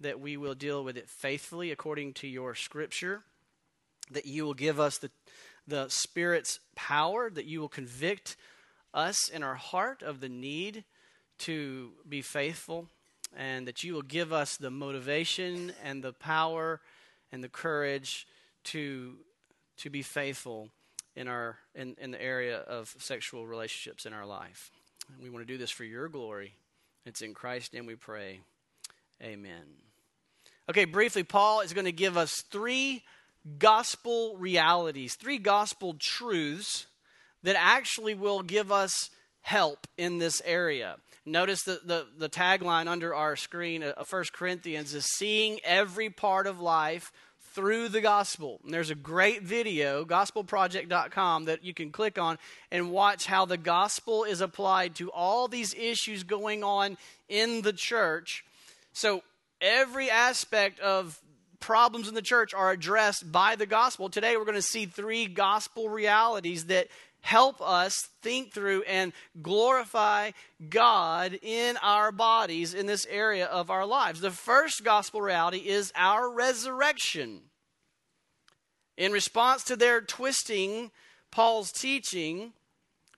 that 0.00 0.20
we 0.20 0.36
will 0.36 0.54
deal 0.54 0.84
with 0.84 0.96
it 0.96 1.08
faithfully 1.08 1.70
according 1.70 2.12
to 2.14 2.28
your 2.28 2.54
scripture, 2.54 3.22
that 4.10 4.26
you 4.26 4.44
will 4.44 4.54
give 4.54 4.78
us 4.78 4.98
the, 4.98 5.10
the 5.66 5.88
Spirit's 5.88 6.60
power, 6.76 7.30
that 7.30 7.46
you 7.46 7.60
will 7.60 7.68
convict 7.68 8.36
us 8.94 9.28
in 9.28 9.42
our 9.42 9.56
heart 9.56 10.02
of 10.02 10.20
the 10.20 10.28
need 10.28 10.84
to 11.38 11.90
be 12.08 12.22
faithful, 12.22 12.88
and 13.36 13.68
that 13.68 13.84
you 13.84 13.94
will 13.94 14.02
give 14.02 14.32
us 14.32 14.56
the 14.56 14.70
motivation 14.70 15.72
and 15.84 16.02
the 16.02 16.12
power 16.12 16.80
and 17.32 17.42
the 17.42 17.48
courage 17.48 18.26
to, 18.64 19.14
to 19.78 19.90
be 19.90 20.02
faithful 20.02 20.68
in, 21.14 21.28
our, 21.28 21.58
in, 21.74 21.96
in 22.00 22.10
the 22.10 22.22
area 22.22 22.58
of 22.58 22.94
sexual 22.98 23.46
relationships 23.46 24.06
in 24.06 24.12
our 24.12 24.26
life. 24.26 24.70
And 25.12 25.22
we 25.22 25.30
want 25.30 25.46
to 25.46 25.52
do 25.52 25.58
this 25.58 25.70
for 25.70 25.84
your 25.84 26.08
glory. 26.08 26.54
It's 27.04 27.22
in 27.22 27.34
Christ's 27.34 27.72
name 27.72 27.86
we 27.86 27.96
pray. 27.96 28.40
Amen. 29.22 29.64
Okay, 30.68 30.84
briefly, 30.84 31.22
Paul 31.22 31.60
is 31.60 31.72
going 31.72 31.86
to 31.86 31.92
give 31.92 32.16
us 32.16 32.44
three 32.50 33.02
gospel 33.58 34.36
realities, 34.36 35.14
three 35.14 35.38
gospel 35.38 35.96
truths 35.98 36.86
that 37.42 37.56
actually 37.58 38.14
will 38.14 38.42
give 38.42 38.70
us 38.70 39.10
help 39.48 39.86
in 39.96 40.18
this 40.18 40.42
area. 40.44 40.96
Notice 41.24 41.62
the, 41.62 41.80
the, 41.82 42.06
the 42.18 42.28
tagline 42.28 42.86
under 42.86 43.14
our 43.14 43.34
screen 43.34 43.82
of 43.82 43.94
uh, 43.96 44.04
1 44.08 44.24
Corinthians 44.34 44.92
is 44.92 45.06
seeing 45.06 45.58
every 45.64 46.10
part 46.10 46.46
of 46.46 46.60
life 46.60 47.10
through 47.54 47.88
the 47.88 48.02
gospel. 48.02 48.60
And 48.62 48.74
there's 48.74 48.90
a 48.90 48.94
great 48.94 49.42
video, 49.42 50.04
gospelproject.com, 50.04 51.46
that 51.46 51.64
you 51.64 51.72
can 51.72 51.90
click 51.90 52.18
on 52.18 52.38
and 52.70 52.90
watch 52.90 53.24
how 53.24 53.46
the 53.46 53.56
gospel 53.56 54.24
is 54.24 54.42
applied 54.42 54.94
to 54.96 55.10
all 55.12 55.48
these 55.48 55.74
issues 55.74 56.24
going 56.24 56.62
on 56.62 56.98
in 57.28 57.62
the 57.62 57.72
church. 57.72 58.44
So, 58.92 59.22
every 59.62 60.10
aspect 60.10 60.78
of 60.80 61.18
problems 61.60 62.08
in 62.08 62.14
the 62.14 62.22
church 62.22 62.54
are 62.54 62.70
addressed 62.70 63.30
by 63.32 63.56
the 63.56 63.66
gospel. 63.66 64.08
Today 64.08 64.36
we're 64.36 64.44
going 64.44 64.54
to 64.54 64.62
see 64.62 64.86
three 64.86 65.26
gospel 65.26 65.88
realities 65.88 66.66
that 66.66 66.88
help 67.20 67.60
us 67.60 68.08
think 68.22 68.52
through 68.52 68.82
and 68.82 69.12
glorify 69.42 70.30
God 70.68 71.38
in 71.42 71.76
our 71.82 72.12
bodies 72.12 72.74
in 72.74 72.86
this 72.86 73.06
area 73.10 73.46
of 73.46 73.70
our 73.70 73.86
lives. 73.86 74.20
The 74.20 74.30
first 74.30 74.84
gospel 74.84 75.20
reality 75.20 75.58
is 75.58 75.92
our 75.94 76.30
resurrection. 76.30 77.42
In 78.96 79.12
response 79.12 79.62
to 79.64 79.76
their 79.76 80.00
twisting 80.00 80.90
Paul's 81.30 81.70
teaching, 81.70 82.52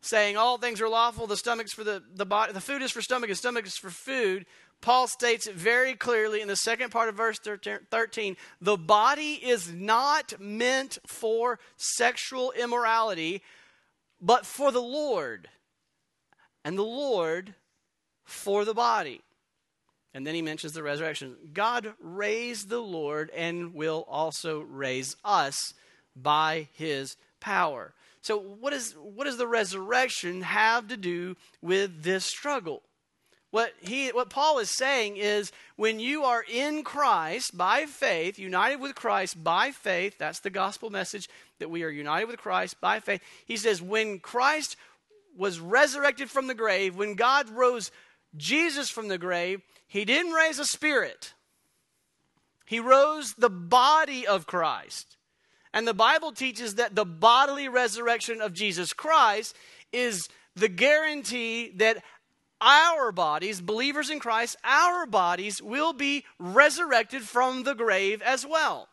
saying 0.00 0.36
all 0.36 0.58
things 0.58 0.80
are 0.80 0.88
lawful, 0.88 1.26
the 1.26 1.36
stomach's 1.36 1.72
for 1.72 1.84
the, 1.84 2.02
the 2.14 2.26
body, 2.26 2.52
the 2.52 2.60
food 2.60 2.82
is 2.82 2.90
for 2.90 3.02
stomach, 3.02 3.30
and 3.30 3.38
stomach 3.38 3.66
is 3.66 3.76
for 3.76 3.90
food, 3.90 4.46
Paul 4.80 5.08
states 5.08 5.46
it 5.46 5.54
very 5.54 5.94
clearly 5.94 6.40
in 6.40 6.48
the 6.48 6.56
second 6.56 6.90
part 6.90 7.08
of 7.08 7.14
verse 7.14 7.38
13 7.38 8.36
the 8.60 8.76
body 8.76 9.34
is 9.34 9.72
not 9.72 10.40
meant 10.40 10.98
for 11.06 11.58
sexual 11.76 12.52
immorality, 12.52 13.42
but 14.20 14.46
for 14.46 14.70
the 14.70 14.82
Lord, 14.82 15.48
and 16.64 16.76
the 16.76 16.82
Lord 16.82 17.54
for 18.24 18.64
the 18.64 18.74
body. 18.74 19.22
And 20.12 20.26
then 20.26 20.34
he 20.34 20.42
mentions 20.42 20.72
the 20.72 20.82
resurrection. 20.82 21.36
God 21.52 21.94
raised 22.00 22.68
the 22.68 22.80
Lord 22.80 23.30
and 23.30 23.74
will 23.74 24.04
also 24.08 24.60
raise 24.60 25.16
us 25.24 25.74
by 26.16 26.68
his 26.72 27.16
power. 27.38 27.92
So, 28.22 28.36
what, 28.38 28.72
is, 28.72 28.92
what 28.92 29.24
does 29.24 29.38
the 29.38 29.46
resurrection 29.46 30.42
have 30.42 30.88
to 30.88 30.96
do 30.96 31.36
with 31.62 32.02
this 32.02 32.24
struggle? 32.26 32.82
What, 33.50 33.72
he, 33.80 34.08
what 34.10 34.30
Paul 34.30 34.60
is 34.60 34.70
saying 34.70 35.16
is 35.16 35.50
when 35.74 35.98
you 35.98 36.22
are 36.22 36.44
in 36.48 36.84
Christ 36.84 37.56
by 37.56 37.86
faith, 37.86 38.38
united 38.38 38.80
with 38.80 38.94
Christ 38.94 39.42
by 39.42 39.72
faith, 39.72 40.18
that's 40.18 40.40
the 40.40 40.50
gospel 40.50 40.88
message 40.90 41.28
that 41.58 41.70
we 41.70 41.82
are 41.82 41.90
united 41.90 42.26
with 42.26 42.38
Christ 42.38 42.80
by 42.80 43.00
faith. 43.00 43.20
He 43.44 43.56
says, 43.56 43.82
when 43.82 44.20
Christ 44.20 44.76
was 45.36 45.58
resurrected 45.58 46.30
from 46.30 46.46
the 46.46 46.54
grave, 46.54 46.96
when 46.96 47.14
God 47.14 47.48
rose 47.50 47.90
Jesus 48.36 48.88
from 48.88 49.08
the 49.08 49.18
grave, 49.18 49.62
he 49.86 50.04
didn't 50.04 50.32
raise 50.32 50.60
a 50.60 50.64
spirit, 50.64 51.34
he 52.66 52.78
rose 52.78 53.34
the 53.34 53.50
body 53.50 54.28
of 54.28 54.46
Christ. 54.46 55.16
And 55.72 55.86
the 55.86 55.94
Bible 55.94 56.32
teaches 56.32 56.76
that 56.76 56.94
the 56.94 57.04
bodily 57.04 57.68
resurrection 57.68 58.40
of 58.40 58.52
Jesus 58.52 58.92
Christ 58.92 59.56
is 59.92 60.28
the 60.56 60.68
guarantee 60.68 61.72
that 61.76 62.02
our 62.60 63.12
bodies, 63.12 63.60
believers 63.60 64.10
in 64.10 64.20
Christ, 64.20 64.56
our 64.64 65.06
bodies 65.06 65.62
will 65.62 65.92
be 65.92 66.24
resurrected 66.38 67.22
from 67.22 67.62
the 67.62 67.74
grave 67.74 68.22
as 68.22 68.46
well. 68.46 68.88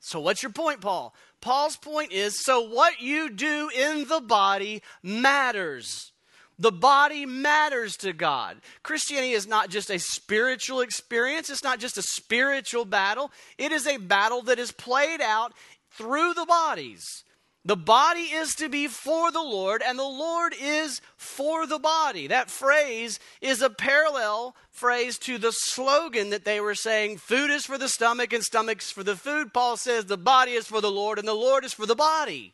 So, 0.00 0.20
what's 0.20 0.42
your 0.42 0.52
point, 0.52 0.80
Paul? 0.80 1.14
Paul's 1.40 1.76
point 1.76 2.12
is 2.12 2.44
so 2.44 2.60
what 2.60 3.00
you 3.00 3.30
do 3.30 3.70
in 3.74 4.06
the 4.06 4.20
body 4.20 4.82
matters. 5.02 6.12
The 6.58 6.72
body 6.72 7.26
matters 7.26 7.96
to 7.98 8.12
God. 8.12 8.58
Christianity 8.82 9.32
is 9.32 9.46
not 9.46 9.70
just 9.70 9.90
a 9.90 9.98
spiritual 9.98 10.80
experience, 10.80 11.50
it's 11.50 11.64
not 11.64 11.80
just 11.80 11.98
a 11.98 12.02
spiritual 12.02 12.84
battle. 12.84 13.32
It 13.58 13.72
is 13.72 13.86
a 13.86 13.96
battle 13.96 14.42
that 14.42 14.58
is 14.58 14.72
played 14.72 15.20
out 15.20 15.52
through 15.90 16.34
the 16.34 16.46
bodies. 16.46 17.24
The 17.66 17.76
body 17.76 18.20
is 18.20 18.54
to 18.56 18.68
be 18.68 18.88
for 18.88 19.32
the 19.32 19.42
Lord, 19.42 19.82
and 19.84 19.98
the 19.98 20.02
Lord 20.02 20.54
is 20.60 21.00
for 21.16 21.66
the 21.66 21.78
body. 21.78 22.26
That 22.26 22.50
phrase 22.50 23.18
is 23.40 23.62
a 23.62 23.70
parallel 23.70 24.54
phrase 24.70 25.18
to 25.20 25.38
the 25.38 25.50
slogan 25.50 26.28
that 26.30 26.44
they 26.44 26.60
were 26.60 26.74
saying 26.74 27.18
food 27.18 27.48
is 27.50 27.64
for 27.64 27.78
the 27.78 27.88
stomach 27.88 28.34
and 28.34 28.42
stomach's 28.42 28.90
for 28.90 29.02
the 29.02 29.16
food. 29.16 29.54
Paul 29.54 29.78
says 29.78 30.04
the 30.04 30.18
body 30.18 30.52
is 30.52 30.66
for 30.66 30.82
the 30.82 30.90
Lord, 30.90 31.18
and 31.18 31.26
the 31.26 31.32
Lord 31.32 31.64
is 31.64 31.72
for 31.72 31.86
the 31.86 31.94
body. 31.94 32.52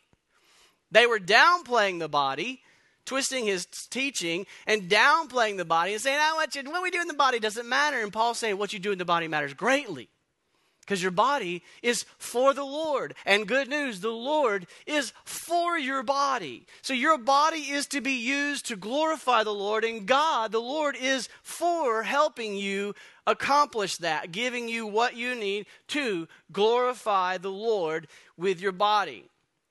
They 0.91 1.05
were 1.05 1.19
downplaying 1.19 1.99
the 1.99 2.09
body, 2.09 2.61
twisting 3.05 3.45
his 3.45 3.65
teaching, 3.65 4.45
and 4.65 4.89
downplaying 4.89 5.57
the 5.57 5.65
body 5.65 5.91
and 5.91 6.01
saying, 6.01 6.19
oh, 6.21 6.35
what, 6.35 6.55
you, 6.55 6.63
what 6.63 6.83
we 6.83 6.91
do 6.91 7.01
in 7.01 7.07
the 7.09 7.13
body 7.13 7.39
doesn't 7.39 7.67
matter. 7.67 8.01
And 8.01 8.13
Paul's 8.13 8.37
saying, 8.37 8.57
what 8.57 8.71
you 8.71 8.79
do 8.79 8.93
in 8.93 8.97
the 8.97 9.05
body 9.05 9.27
matters 9.27 9.53
greatly 9.53 10.07
because 10.81 11.01
your 11.01 11.11
body 11.11 11.63
is 11.81 12.05
for 12.17 12.53
the 12.53 12.63
Lord. 12.63 13.15
And 13.25 13.47
good 13.47 13.69
news, 13.69 14.01
the 14.01 14.09
Lord 14.09 14.67
is 14.85 15.13
for 15.23 15.77
your 15.77 16.03
body. 16.03 16.65
So 16.81 16.93
your 16.93 17.17
body 17.17 17.59
is 17.59 17.87
to 17.87 18.01
be 18.01 18.13
used 18.13 18.65
to 18.67 18.75
glorify 18.75 19.43
the 19.43 19.53
Lord, 19.53 19.83
and 19.83 20.05
God, 20.05 20.51
the 20.51 20.59
Lord, 20.59 20.95
is 20.99 21.29
for 21.43 22.03
helping 22.03 22.55
you 22.55 22.93
accomplish 23.25 23.97
that, 23.97 24.31
giving 24.31 24.67
you 24.67 24.87
what 24.87 25.15
you 25.15 25.35
need 25.35 25.65
to 25.89 26.27
glorify 26.51 27.37
the 27.37 27.51
Lord 27.51 28.07
with 28.35 28.59
your 28.59 28.71
body. 28.71 29.25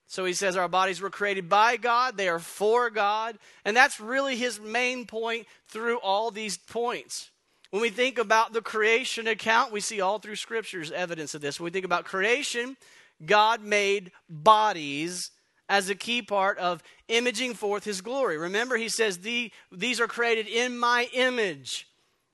So 0.06 0.24
he 0.24 0.32
says 0.32 0.56
our 0.56 0.68
bodies 0.68 1.00
were 1.00 1.10
created 1.10 1.48
by 1.48 1.76
God, 1.76 2.16
they 2.16 2.28
are 2.28 2.40
for 2.40 2.90
God, 2.90 3.38
and 3.64 3.76
that's 3.76 4.00
really 4.00 4.36
his 4.36 4.60
main 4.60 5.06
point 5.06 5.46
through 5.68 5.98
all 5.98 6.30
these 6.30 6.56
points. 6.56 7.29
When 7.70 7.82
we 7.82 7.90
think 7.90 8.18
about 8.18 8.52
the 8.52 8.62
creation 8.62 9.28
account, 9.28 9.72
we 9.72 9.80
see 9.80 10.00
all 10.00 10.18
through 10.18 10.36
scriptures 10.36 10.90
evidence 10.90 11.34
of 11.34 11.40
this. 11.40 11.60
When 11.60 11.66
we 11.66 11.70
think 11.70 11.84
about 11.84 12.04
creation, 12.04 12.76
God 13.24 13.62
made 13.62 14.10
bodies 14.28 15.30
as 15.68 15.88
a 15.88 15.94
key 15.94 16.20
part 16.20 16.58
of 16.58 16.82
imaging 17.06 17.54
forth 17.54 17.84
his 17.84 18.00
glory. 18.00 18.36
Remember, 18.36 18.76
he 18.76 18.88
says, 18.88 19.18
the, 19.18 19.52
These 19.70 20.00
are 20.00 20.08
created 20.08 20.48
in 20.48 20.76
my 20.78 21.08
image. 21.12 21.86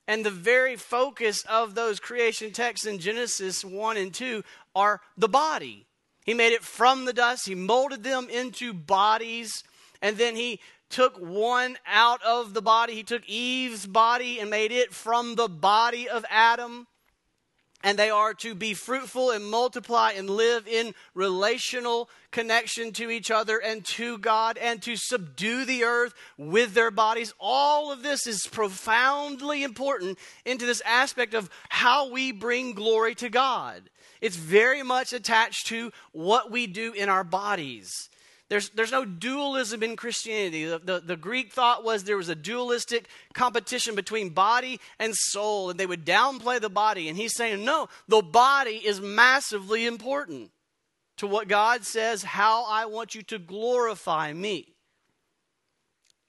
And 0.08 0.24
the 0.24 0.30
very 0.30 0.76
focus 0.76 1.44
of 1.48 1.74
those 1.74 2.00
creation 2.00 2.52
texts 2.52 2.86
in 2.86 2.98
Genesis 2.98 3.64
1 3.64 3.96
and 3.98 4.14
2 4.14 4.42
are 4.74 5.00
the 5.18 5.28
body. 5.28 5.86
He 6.24 6.32
made 6.32 6.52
it 6.52 6.62
from 6.62 7.04
the 7.04 7.12
dust, 7.12 7.46
he 7.46 7.54
molded 7.54 8.02
them 8.02 8.28
into 8.30 8.72
bodies, 8.72 9.62
and 10.00 10.16
then 10.16 10.34
he 10.34 10.60
took 10.88 11.16
one 11.16 11.76
out 11.86 12.22
of 12.22 12.54
the 12.54 12.62
body. 12.62 12.94
He 12.94 13.02
took 13.02 13.28
Eve's 13.28 13.86
body 13.86 14.38
and 14.40 14.50
made 14.50 14.72
it 14.72 14.92
from 14.92 15.34
the 15.34 15.48
body 15.48 16.08
of 16.08 16.24
Adam. 16.30 16.86
And 17.82 17.98
they 17.98 18.10
are 18.10 18.34
to 18.34 18.54
be 18.54 18.74
fruitful 18.74 19.30
and 19.30 19.44
multiply 19.44 20.12
and 20.12 20.28
live 20.28 20.66
in 20.66 20.94
relational 21.14 22.08
connection 22.32 22.92
to 22.94 23.10
each 23.10 23.30
other 23.30 23.58
and 23.58 23.84
to 23.84 24.18
God 24.18 24.58
and 24.58 24.82
to 24.82 24.96
subdue 24.96 25.64
the 25.64 25.84
earth 25.84 26.12
with 26.36 26.74
their 26.74 26.90
bodies. 26.90 27.32
All 27.38 27.92
of 27.92 28.02
this 28.02 28.26
is 28.26 28.46
profoundly 28.46 29.62
important 29.62 30.18
into 30.44 30.66
this 30.66 30.82
aspect 30.84 31.34
of 31.34 31.50
how 31.68 32.10
we 32.10 32.32
bring 32.32 32.72
glory 32.72 33.14
to 33.16 33.28
God. 33.28 33.88
It's 34.20 34.36
very 34.36 34.82
much 34.82 35.12
attached 35.12 35.66
to 35.68 35.92
what 36.12 36.50
we 36.50 36.66
do 36.66 36.92
in 36.92 37.08
our 37.08 37.24
bodies. 37.24 38.08
There's, 38.48 38.70
there's 38.70 38.92
no 38.92 39.04
dualism 39.04 39.82
in 39.82 39.96
Christianity. 39.96 40.66
The, 40.66 40.78
the, 40.78 41.00
the, 41.00 41.16
Greek 41.16 41.52
thought 41.52 41.82
was 41.82 42.04
there 42.04 42.16
was 42.16 42.28
a 42.28 42.36
dualistic 42.36 43.08
competition 43.34 43.96
between 43.96 44.28
body 44.28 44.78
and 45.00 45.14
soul, 45.16 45.70
and 45.70 45.80
they 45.80 45.86
would 45.86 46.06
downplay 46.06 46.60
the 46.60 46.70
body. 46.70 47.08
And 47.08 47.18
he's 47.18 47.34
saying, 47.34 47.64
no, 47.64 47.88
the 48.06 48.22
body 48.22 48.80
is 48.84 49.00
massively 49.00 49.84
important 49.84 50.52
to 51.16 51.26
what 51.26 51.48
God 51.48 51.84
says, 51.84 52.22
how 52.22 52.64
I 52.68 52.86
want 52.86 53.16
you 53.16 53.22
to 53.24 53.38
glorify 53.38 54.32
me. 54.32 54.74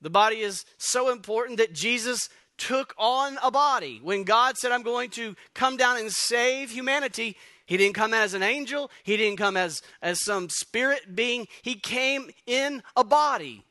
The 0.02 0.10
body 0.10 0.38
is 0.38 0.66
so 0.78 1.12
important 1.12 1.58
that 1.60 1.74
Jesus 1.74 2.30
took 2.58 2.96
on 2.98 3.38
a 3.44 3.52
body. 3.52 4.00
When 4.02 4.24
God 4.24 4.58
said, 4.58 4.72
I'm 4.72 4.84
going 4.84 5.12
to 5.12 5.36
come 5.54 5.78
down 5.78 5.98
and 5.98 6.12
save 6.12 6.72
humanity, 6.72 7.36
he 7.68 7.76
didn't 7.76 7.96
come 7.96 8.14
as 8.14 8.34
an 8.34 8.44
angel. 8.44 8.90
He 9.04 9.18
didn't 9.18 9.38
come 9.38 9.58
as, 9.58 9.82
as 10.02 10.24
some 10.24 10.50
spirit 10.50 11.16
being. 11.16 11.48
He 11.62 11.76
came 11.76 12.32
in 12.46 12.82
a 12.96 13.04
body. 13.04 13.66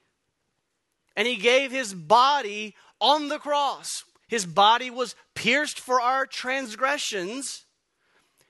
And 1.16 1.26
he 1.26 1.36
gave 1.36 1.72
his 1.72 1.94
body 1.94 2.74
on 3.00 3.28
the 3.28 3.38
cross. 3.38 4.04
His 4.28 4.44
body 4.44 4.90
was 4.90 5.16
pierced 5.34 5.80
for 5.80 5.98
our 5.98 6.26
transgressions. 6.26 7.64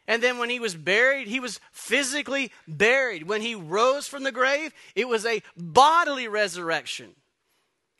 And 0.09 0.21
then 0.21 0.39
when 0.39 0.51
he 0.51 0.59
was 0.59 0.75
buried, 0.75 1.29
he 1.29 1.39
was 1.39 1.61
physically 1.71 2.51
buried. 2.67 3.29
When 3.29 3.41
he 3.41 3.55
rose 3.55 4.09
from 4.09 4.25
the 4.25 4.33
grave, 4.33 4.73
it 4.97 5.07
was 5.07 5.25
a 5.25 5.43
bodily 5.57 6.27
resurrection. 6.27 7.15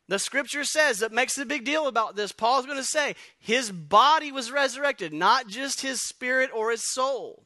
The 0.07 0.19
scripture 0.19 0.63
says 0.63 0.99
that 0.99 1.11
makes 1.11 1.37
a 1.37 1.45
big 1.45 1.65
deal 1.65 1.87
about 1.87 2.15
this. 2.15 2.31
Paul's 2.31 2.65
going 2.65 2.77
to 2.77 2.83
say 2.83 3.15
his 3.39 3.71
body 3.71 4.31
was 4.31 4.51
resurrected, 4.51 5.13
not 5.13 5.47
just 5.47 5.81
his 5.81 6.01
spirit 6.01 6.49
or 6.53 6.71
his 6.71 6.89
soul. 6.93 7.43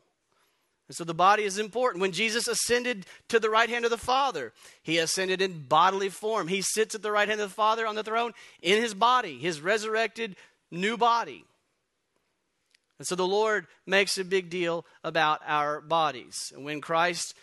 And 0.87 0.95
so 0.95 1.03
the 1.03 1.13
body 1.13 1.43
is 1.43 1.57
important. 1.57 2.01
When 2.01 2.11
Jesus 2.11 2.47
ascended 2.47 3.05
to 3.29 3.39
the 3.39 3.49
right 3.49 3.69
hand 3.69 3.85
of 3.85 3.91
the 3.91 3.97
Father, 3.97 4.53
he 4.83 4.97
ascended 4.97 5.41
in 5.41 5.63
bodily 5.67 6.09
form. 6.09 6.49
He 6.49 6.61
sits 6.61 6.93
at 6.93 7.01
the 7.01 7.11
right 7.11 7.29
hand 7.29 7.39
of 7.41 7.49
the 7.49 7.55
Father 7.55 7.87
on 7.87 7.95
the 7.95 8.03
throne 8.03 8.33
in 8.61 8.81
his 8.81 8.93
body, 8.93 9.37
his 9.39 9.61
resurrected 9.61 10.35
new 10.69 10.97
body. 10.97 11.45
And 12.99 13.07
so 13.07 13.15
the 13.15 13.25
Lord 13.25 13.65
makes 13.87 14.17
a 14.19 14.23
big 14.25 14.49
deal 14.51 14.85
about 15.03 15.41
our 15.47 15.81
bodies. 15.81 16.51
And 16.53 16.63
when 16.63 16.81
Christ 16.81 17.33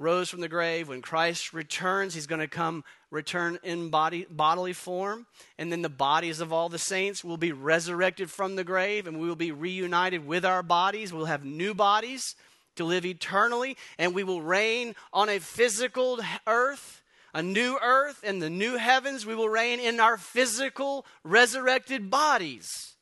rose 0.00 0.30
from 0.30 0.40
the 0.40 0.48
grave, 0.48 0.88
when 0.88 1.02
Christ 1.02 1.52
returns, 1.52 2.14
he's 2.14 2.26
going 2.26 2.40
to 2.40 2.48
come 2.48 2.84
return 3.10 3.58
in 3.62 3.90
body, 3.90 4.26
bodily 4.30 4.72
form. 4.72 5.26
And 5.58 5.70
then 5.70 5.82
the 5.82 5.88
bodies 5.88 6.40
of 6.40 6.52
all 6.52 6.68
the 6.68 6.78
saints 6.78 7.22
will 7.22 7.36
be 7.36 7.52
resurrected 7.52 8.30
from 8.30 8.56
the 8.56 8.64
grave, 8.64 9.06
and 9.06 9.20
we 9.20 9.28
will 9.28 9.36
be 9.36 9.52
reunited 9.52 10.26
with 10.26 10.44
our 10.44 10.62
bodies. 10.62 11.12
We'll 11.12 11.26
have 11.26 11.44
new 11.44 11.74
bodies 11.74 12.34
to 12.76 12.84
live 12.84 13.04
eternally, 13.04 13.76
and 13.98 14.14
we 14.14 14.24
will 14.24 14.42
reign 14.42 14.94
on 15.12 15.28
a 15.28 15.38
physical 15.38 16.18
earth. 16.46 17.02
A 17.32 17.42
new 17.42 17.78
earth 17.80 18.24
and 18.24 18.42
the 18.42 18.50
new 18.50 18.76
heavens, 18.76 19.24
we 19.24 19.36
will 19.36 19.48
reign 19.48 19.78
in 19.78 20.00
our 20.00 20.16
physical, 20.16 21.06
resurrected 21.22 22.10
bodies. 22.10 22.96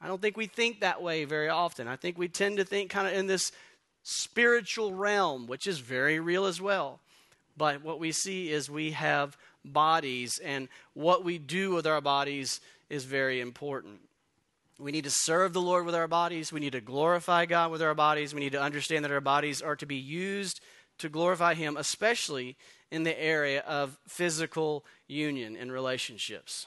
I 0.00 0.06
don't 0.08 0.20
think 0.20 0.36
we 0.36 0.46
think 0.46 0.80
that 0.80 1.02
way 1.02 1.24
very 1.24 1.48
often. 1.48 1.88
I 1.88 1.96
think 1.96 2.18
we 2.18 2.28
tend 2.28 2.58
to 2.58 2.64
think 2.64 2.90
kind 2.90 3.08
of 3.08 3.14
in 3.14 3.26
this 3.26 3.50
spiritual 4.10 4.94
realm, 4.94 5.46
which 5.46 5.66
is 5.66 5.80
very 5.80 6.18
real 6.18 6.46
as 6.46 6.62
well. 6.62 7.00
But 7.58 7.82
what 7.82 8.00
we 8.00 8.10
see 8.10 8.50
is 8.50 8.70
we 8.70 8.92
have 8.92 9.36
bodies, 9.64 10.40
and 10.42 10.68
what 10.94 11.24
we 11.24 11.36
do 11.36 11.72
with 11.72 11.86
our 11.86 12.00
bodies 12.00 12.60
is 12.88 13.04
very 13.04 13.38
important. 13.40 14.00
We 14.78 14.92
need 14.92 15.04
to 15.04 15.10
serve 15.10 15.52
the 15.52 15.60
Lord 15.60 15.84
with 15.84 15.94
our 15.94 16.08
bodies. 16.08 16.52
We 16.52 16.60
need 16.60 16.72
to 16.72 16.80
glorify 16.80 17.44
God 17.44 17.70
with 17.70 17.82
our 17.82 17.94
bodies. 17.94 18.32
We 18.32 18.40
need 18.40 18.52
to 18.52 18.62
understand 18.62 19.04
that 19.04 19.10
our 19.10 19.20
bodies 19.20 19.60
are 19.60 19.76
to 19.76 19.86
be 19.86 19.96
used 19.96 20.60
to 20.98 21.10
glorify 21.10 21.54
Him, 21.54 21.76
especially 21.76 22.56
in 22.90 23.02
the 23.02 23.20
area 23.20 23.60
of 23.66 23.98
physical 24.06 24.86
union 25.06 25.54
and 25.54 25.70
relationships. 25.70 26.66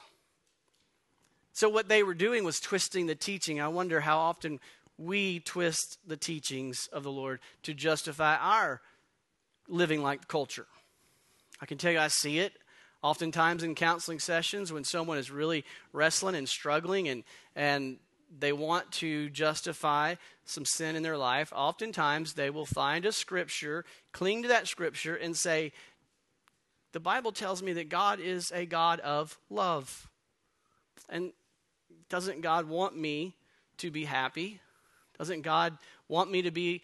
So, 1.54 1.68
what 1.68 1.88
they 1.88 2.02
were 2.02 2.14
doing 2.14 2.44
was 2.44 2.60
twisting 2.60 3.06
the 3.06 3.14
teaching. 3.14 3.60
I 3.60 3.68
wonder 3.68 4.00
how 4.00 4.18
often 4.18 4.60
we 4.98 5.40
twist 5.40 5.98
the 6.06 6.16
teachings 6.16 6.88
of 6.92 7.02
the 7.02 7.10
Lord 7.10 7.40
to 7.62 7.74
justify 7.74 8.36
our 8.36 8.80
living 9.68 10.02
like 10.02 10.28
culture. 10.28 10.66
I 11.60 11.66
can 11.66 11.78
tell 11.78 11.92
you, 11.92 11.98
I 11.98 12.08
see 12.08 12.38
it 12.38 12.52
oftentimes 13.02 13.62
in 13.62 13.74
counseling 13.74 14.20
sessions 14.20 14.72
when 14.72 14.84
someone 14.84 15.18
is 15.18 15.30
really 15.30 15.64
wrestling 15.92 16.36
and 16.36 16.48
struggling 16.48 17.08
and, 17.08 17.24
and 17.56 17.98
they 18.38 18.52
want 18.52 18.90
to 18.92 19.28
justify 19.30 20.14
some 20.44 20.64
sin 20.64 20.96
in 20.96 21.02
their 21.02 21.18
life. 21.18 21.52
Oftentimes, 21.54 22.34
they 22.34 22.48
will 22.48 22.66
find 22.66 23.04
a 23.04 23.12
scripture, 23.12 23.84
cling 24.12 24.42
to 24.42 24.48
that 24.48 24.68
scripture, 24.68 25.14
and 25.14 25.36
say, 25.36 25.72
The 26.92 27.00
Bible 27.00 27.32
tells 27.32 27.62
me 27.62 27.74
that 27.74 27.88
God 27.88 28.20
is 28.20 28.50
a 28.52 28.64
God 28.64 29.00
of 29.00 29.38
love. 29.50 30.08
And 31.08 31.32
doesn't 32.08 32.40
God 32.40 32.68
want 32.68 32.96
me 32.96 33.34
to 33.78 33.90
be 33.90 34.04
happy? 34.04 34.60
Doesn't 35.18 35.42
God 35.42 35.76
want 36.08 36.30
me 36.30 36.42
to 36.42 36.50
be 36.50 36.82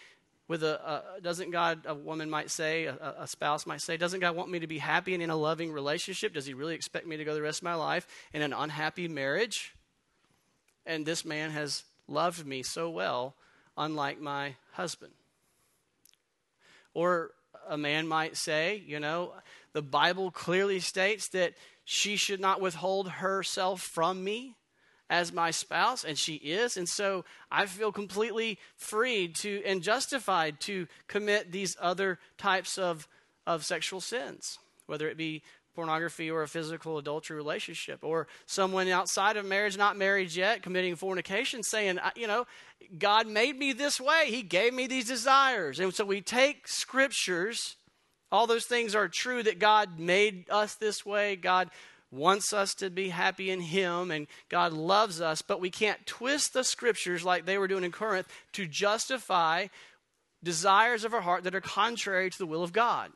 with 0.49 0.63
a, 0.63 1.15
a 1.17 1.21
doesn't 1.21 1.51
God, 1.51 1.81
a 1.87 1.95
woman 1.95 2.31
might 2.31 2.51
say, 2.51 2.87
a, 2.87 3.17
a, 3.21 3.27
spouse 3.27 3.67
might 3.67 3.83
say, 3.83 3.99
doesn't 3.99 4.21
God 4.21 4.35
want 4.35 4.51
me 4.51 4.59
to 4.59 4.67
be 4.67 4.79
happy 4.79 5.13
and 5.13 5.23
in 5.23 5.29
a 5.29 5.37
loving 5.37 5.73
relationship? 5.73 6.33
Does 6.33 6.47
He 6.47 6.55
really 6.55 6.75
expect 6.75 7.07
me 7.07 7.19
to 7.19 7.25
go 7.25 7.35
the 7.35 7.43
rest 7.43 7.61
of 7.61 7.65
my 7.65 7.75
life 7.75 8.07
in 8.33 8.41
an 8.41 8.55
unhappy 8.55 9.09
marriage? 9.09 9.75
And 10.87 11.05
this 11.05 11.25
man 11.25 11.51
has 11.51 11.85
loved 12.09 12.47
me 12.47 12.63
so 12.63 12.89
well, 12.89 13.35
unlike 13.77 14.21
my 14.21 14.55
husband. 14.73 15.13
Or 16.95 17.33
a 17.69 17.77
man 17.77 18.09
might 18.09 18.37
say, 18.37 18.83
you 18.87 18.99
know, 18.99 19.35
the 19.75 19.83
Bible 19.83 20.31
clearly 20.31 20.81
states 20.81 21.29
that 21.29 21.53
she 21.85 22.17
should 22.17 22.41
not 22.41 22.61
withhold 22.61 23.11
herself 23.11 23.83
from 23.83 24.25
me 24.25 24.57
as 25.11 25.33
my 25.33 25.51
spouse, 25.51 26.05
and 26.05 26.19
she 26.19 26.35
is. 26.35 26.77
And 26.77 26.89
so 26.89 27.25
I 27.51 27.67
feel 27.67 27.93
completely 27.93 28.59
free 28.77 29.29
to 29.29 29.63
and 29.65 29.83
justified 29.83 30.61
to 30.61 30.87
commit 31.07 31.51
these 31.51 31.77
other 31.81 32.19
types 32.37 32.79
of, 32.79 33.09
of 33.47 33.65
sexual 33.65 34.01
sins, 34.01 34.59
whether 34.87 35.09
it 35.09 35.17
be 35.17 35.43
pornography 35.75 36.29
or 36.29 36.43
a 36.43 36.49
physical 36.49 36.99
adultery 36.99 37.37
relationship, 37.37 38.01
or 38.03 38.27
someone 38.47 38.89
outside 38.89 39.37
of 39.37 39.47
marriage, 39.47 39.77
not 39.77 39.97
married 39.97 40.35
yet, 40.35 40.61
committing 40.61 40.97
fornication, 40.97 41.63
saying, 41.63 42.01
you 42.17 42.27
know, 42.27 42.47
God 42.99 43.29
made 43.29 43.57
me 43.57 43.73
this 43.73 44.01
way. 44.01 44.25
He 44.27 44.43
gave 44.43 44.75
me 44.75 44.89
these 44.89 45.07
desires. 45.07 45.79
And 45.79 45.95
so 45.95 46.05
we 46.05 46.21
take 46.21 46.67
scriptures, 46.67 47.77
all 48.33 48.49
those 48.49 48.67
things 48.67 48.97
are 48.97 49.09
true 49.09 49.43
that 49.45 49.61
God 49.61 50.01
made 50.01 50.51
us 50.51 50.75
this 50.75 51.07
way. 51.07 51.37
God 51.37 51.71
wants 52.11 52.53
us 52.53 52.75
to 52.75 52.91
be 52.91 53.11
happy 53.11 53.51
in 53.51 53.61
Him 53.61 54.11
and 54.11 54.27
God 54.49 54.73
loves 54.73 55.21
us, 55.21 55.43
but 55.43 55.61
we 55.61 55.71
can't 55.71 56.07
twist 56.07 56.53
the 56.53 56.65
scriptures 56.65 57.25
like 57.25 57.45
they 57.45 57.59
were 57.59 57.69
doing 57.69 57.85
in 57.85 57.93
Corinth 57.93 58.29
to 58.53 58.67
justify 58.67 59.67
desires 60.43 61.05
of 61.05 61.15
our 61.15 61.21
heart 61.21 61.45
that 61.45 61.55
are 61.55 61.61
contrary 61.61 62.31
to 62.31 62.39
the 62.39 62.47
will 62.47 62.63
of 62.63 62.73
God. 62.73 63.11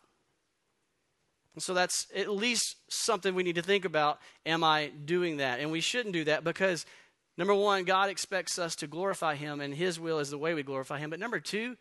And 1.54 1.62
so 1.62 1.74
that's 1.74 2.06
at 2.16 2.30
least 2.30 2.76
something 2.88 3.34
we 3.34 3.42
need 3.42 3.56
to 3.56 3.62
think 3.62 3.84
about. 3.84 4.18
Am 4.46 4.64
I 4.64 4.90
doing 5.04 5.36
that? 5.38 5.60
And 5.60 5.70
we 5.70 5.80
shouldn't 5.80 6.14
do 6.14 6.24
that 6.24 6.44
because, 6.44 6.86
number 7.36 7.54
one, 7.54 7.84
God 7.84 8.08
expects 8.08 8.58
us 8.58 8.74
to 8.76 8.86
glorify 8.86 9.34
Him, 9.34 9.60
and 9.60 9.74
His 9.74 10.00
will 10.00 10.18
is 10.18 10.30
the 10.30 10.38
way 10.38 10.54
we 10.54 10.62
glorify 10.62 10.98
Him. 10.98 11.10
But 11.10 11.20
number 11.20 11.40
two, 11.40 11.76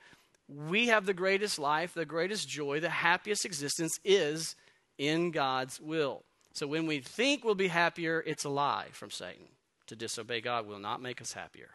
we 0.50 0.88
have 0.88 1.06
the 1.06 1.14
greatest 1.14 1.58
life, 1.58 1.94
the 1.94 2.06
greatest 2.06 2.50
joy, 2.50 2.82
the 2.82 2.90
happiest 2.90 3.46
existence 3.46 3.98
is 4.04 4.56
in 4.98 5.32
God's 5.32 5.80
will. 5.80 6.24
So 6.54 6.68
when 6.68 6.86
we 6.86 7.00
think 7.00 7.44
we'll 7.44 7.56
be 7.56 7.68
happier, 7.68 8.24
it's 8.26 8.44
a 8.44 8.50
lie 8.50 8.88
from 8.92 9.12
Satan. 9.12 9.48
To 9.88 9.96
disobey 9.96 10.42
God 10.42 10.68
will 10.68 10.80
not 10.80 11.02
make 11.02 11.22
us 11.22 11.34
happier. 11.34 11.70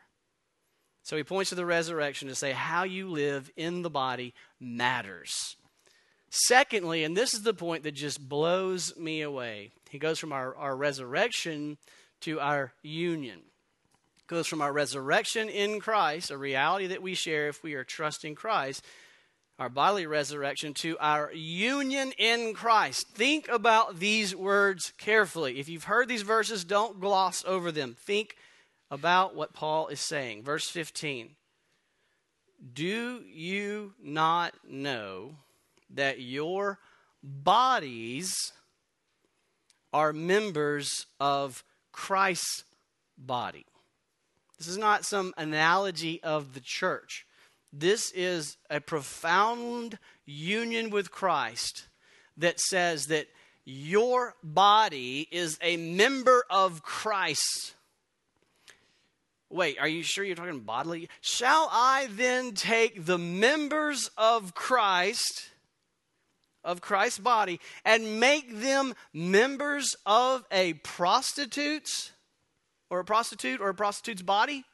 So 1.02 1.16
he 1.16 1.22
points 1.22 1.50
to 1.50 1.54
the 1.54 1.66
resurrection 1.66 2.28
to 2.28 2.34
say 2.34 2.52
how 2.52 2.82
you 2.82 3.08
live 3.08 3.50
in 3.56 3.82
the 3.82 3.90
body 3.90 4.34
matters. 4.58 5.56
Secondly, 6.30 7.04
and 7.04 7.16
this 7.16 7.32
is 7.32 7.42
the 7.42 7.54
point 7.54 7.84
that 7.84 7.92
just 7.92 8.28
blows 8.28 8.96
me 8.96 9.22
away, 9.22 9.70
he 9.90 9.98
goes 9.98 10.18
from 10.18 10.32
our, 10.32 10.54
our 10.56 10.76
resurrection 10.76 11.78
to 12.22 12.40
our 12.40 12.72
union. 12.82 13.40
Goes 14.26 14.48
from 14.48 14.60
our 14.60 14.72
resurrection 14.72 15.48
in 15.48 15.78
Christ, 15.78 16.32
a 16.32 16.36
reality 16.36 16.88
that 16.88 17.02
we 17.02 17.14
share 17.14 17.48
if 17.48 17.62
we 17.62 17.74
are 17.74 17.84
trusting 17.84 18.34
Christ, 18.34 18.84
our 19.58 19.68
bodily 19.68 20.06
resurrection 20.06 20.74
to 20.74 20.96
our 21.00 21.32
union 21.32 22.12
in 22.18 22.52
Christ. 22.52 23.08
Think 23.08 23.48
about 23.48 23.98
these 23.98 24.36
words 24.36 24.92
carefully. 24.98 25.58
If 25.58 25.68
you've 25.68 25.84
heard 25.84 26.08
these 26.08 26.22
verses, 26.22 26.64
don't 26.64 27.00
gloss 27.00 27.42
over 27.46 27.72
them. 27.72 27.96
Think 27.98 28.36
about 28.90 29.34
what 29.34 29.54
Paul 29.54 29.88
is 29.88 30.00
saying. 30.00 30.42
Verse 30.42 30.68
15 30.68 31.30
Do 32.74 33.22
you 33.26 33.94
not 34.02 34.54
know 34.68 35.36
that 35.90 36.20
your 36.20 36.78
bodies 37.22 38.52
are 39.92 40.12
members 40.12 41.06
of 41.18 41.64
Christ's 41.92 42.64
body? 43.16 43.64
This 44.58 44.68
is 44.68 44.78
not 44.78 45.04
some 45.04 45.32
analogy 45.36 46.22
of 46.22 46.54
the 46.54 46.60
church. 46.60 47.26
This 47.72 48.10
is 48.12 48.56
a 48.70 48.80
profound 48.80 49.98
union 50.24 50.90
with 50.90 51.10
Christ 51.10 51.86
that 52.36 52.60
says 52.60 53.06
that 53.06 53.26
your 53.64 54.34
body 54.42 55.26
is 55.30 55.58
a 55.60 55.76
member 55.76 56.44
of 56.48 56.82
Christ. 56.82 57.74
Wait, 59.50 59.78
are 59.78 59.88
you 59.88 60.02
sure 60.02 60.24
you're 60.24 60.36
talking 60.36 60.60
bodily? 60.60 61.08
Shall 61.20 61.68
I 61.72 62.08
then 62.10 62.52
take 62.52 63.04
the 63.04 63.18
members 63.18 64.10
of 64.16 64.54
Christ, 64.54 65.50
of 66.64 66.80
Christ's 66.80 67.18
body, 67.18 67.60
and 67.84 68.18
make 68.20 68.60
them 68.60 68.94
members 69.12 69.94
of 70.04 70.44
a 70.50 70.74
prostitute's 70.74 72.12
or 72.90 73.00
a 73.00 73.04
prostitute 73.04 73.60
or 73.60 73.68
a 73.68 73.74
prostitute's 73.74 74.22
body? 74.22 74.64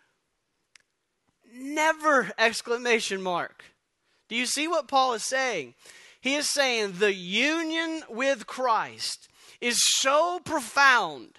Never! 1.53 2.33
Exclamation 2.39 3.23
mark. 3.23 3.65
Do 4.29 4.37
you 4.37 4.47
see 4.47 4.67
what 4.67 4.89
Paul 4.89 5.13
is 5.15 5.25
saying? 5.25 5.75
He 6.21 6.35
is 6.37 6.49
saying 6.49 6.95
the 6.99 7.13
union 7.13 8.03
with 8.09 8.47
Christ 8.47 9.29
is 9.61 9.79
so 9.83 10.41
profound 10.45 11.39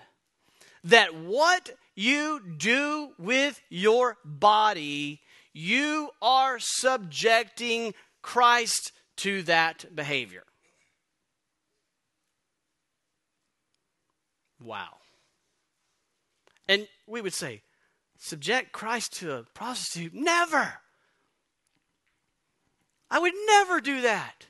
that 0.84 1.16
what 1.16 1.72
you 1.96 2.42
do 2.58 3.14
with 3.18 3.62
your 3.70 4.18
body, 4.24 5.22
you 5.54 6.10
are 6.22 6.58
subjecting 6.60 7.94
Christ 8.22 8.92
to 9.18 9.44
that 9.44 9.96
behavior. 9.96 10.44
Wow. 14.62 14.98
And 16.68 16.88
we 17.08 17.22
would 17.22 17.34
say, 17.34 17.62
subject 18.24 18.72
Christ 18.72 19.14
to 19.20 19.34
a 19.34 19.44
prostitute. 19.44 20.14
Never. 20.14 20.76
I 23.12 23.20
would 23.20 23.34
never 23.48 23.82
do 23.82 24.02
that. 24.02 24.48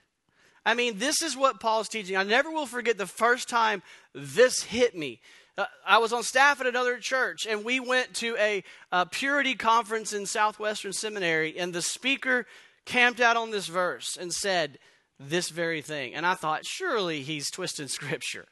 I 0.63 0.75
mean, 0.75 0.99
this 0.99 1.23
is 1.23 1.35
what 1.35 1.59
Paul's 1.59 1.89
teaching. 1.89 2.15
I 2.15 2.23
never 2.23 2.51
will 2.51 2.67
forget 2.67 2.99
the 2.99 3.07
first 3.07 3.49
time 3.49 3.81
this 4.13 4.61
hit 4.61 4.95
me. 4.95 5.19
Uh, 5.57 5.65
I 5.85 5.97
was 5.97 6.13
on 6.13 6.21
staff 6.23 6.61
at 6.61 6.67
another 6.67 6.99
church, 6.99 7.47
and 7.49 7.65
we 7.65 7.79
went 7.79 8.13
to 8.15 8.37
a, 8.37 8.63
a 8.91 9.07
purity 9.07 9.55
conference 9.55 10.13
in 10.13 10.27
Southwestern 10.27 10.93
Seminary, 10.93 11.57
and 11.57 11.73
the 11.73 11.81
speaker 11.81 12.45
camped 12.85 13.19
out 13.19 13.37
on 13.37 13.49
this 13.49 13.67
verse 13.67 14.15
and 14.15 14.31
said 14.31 14.77
this 15.19 15.49
very 15.49 15.81
thing. 15.81 16.13
And 16.13 16.27
I 16.27 16.35
thought, 16.35 16.65
surely 16.65 17.23
he's 17.23 17.49
twisting 17.49 17.87
scripture. 17.89 18.45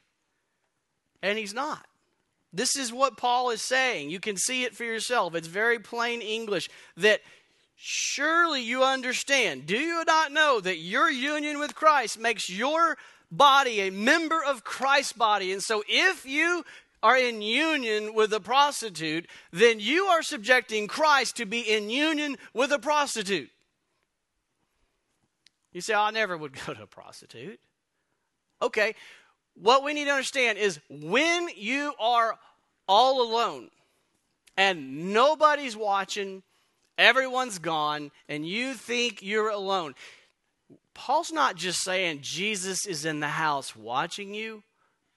And 1.22 1.38
he's 1.38 1.54
not. 1.54 1.86
This 2.52 2.76
is 2.76 2.92
what 2.92 3.16
Paul 3.16 3.50
is 3.50 3.62
saying. 3.62 4.10
You 4.10 4.20
can 4.20 4.36
see 4.36 4.64
it 4.64 4.76
for 4.76 4.84
yourself. 4.84 5.34
It's 5.34 5.48
very 5.48 5.78
plain 5.78 6.20
English 6.20 6.68
that 6.96 7.20
surely 7.76 8.62
you 8.62 8.84
understand. 8.84 9.66
Do 9.66 9.76
you 9.76 10.04
not 10.04 10.32
know 10.32 10.60
that 10.60 10.78
your 10.78 11.10
union 11.10 11.58
with 11.58 11.74
Christ 11.74 12.18
makes 12.18 12.50
your 12.50 12.98
body 13.30 13.80
a 13.80 13.90
member 13.90 14.42
of 14.44 14.64
Christ's 14.64 15.14
body? 15.14 15.52
And 15.52 15.62
so 15.62 15.82
if 15.88 16.26
you 16.26 16.64
are 17.02 17.16
in 17.16 17.42
union 17.42 18.14
with 18.14 18.32
a 18.32 18.40
prostitute, 18.40 19.26
then 19.50 19.80
you 19.80 20.04
are 20.04 20.22
subjecting 20.22 20.86
Christ 20.86 21.36
to 21.36 21.46
be 21.46 21.60
in 21.60 21.90
union 21.90 22.36
with 22.52 22.70
a 22.70 22.78
prostitute. 22.78 23.50
You 25.72 25.80
say, 25.80 25.94
I 25.94 26.10
never 26.10 26.36
would 26.36 26.52
go 26.66 26.74
to 26.74 26.82
a 26.82 26.86
prostitute. 26.86 27.58
Okay, 28.60 28.94
what 29.54 29.84
we 29.84 29.94
need 29.94 30.06
to 30.06 30.10
understand 30.10 30.58
is 30.58 30.80
when 30.88 31.48
you 31.56 31.94
are 31.98 32.38
all 32.88 33.22
alone 33.22 33.70
and 34.56 35.12
nobody's 35.12 35.76
watching, 35.76 36.42
everyone's 36.98 37.58
gone, 37.58 38.10
and 38.28 38.46
you 38.46 38.74
think 38.74 39.22
you're 39.22 39.50
alone. 39.50 39.94
Paul's 40.94 41.32
not 41.32 41.56
just 41.56 41.82
saying 41.82 42.20
Jesus 42.22 42.86
is 42.86 43.04
in 43.04 43.20
the 43.20 43.28
house 43.28 43.74
watching 43.74 44.34
you. 44.34 44.62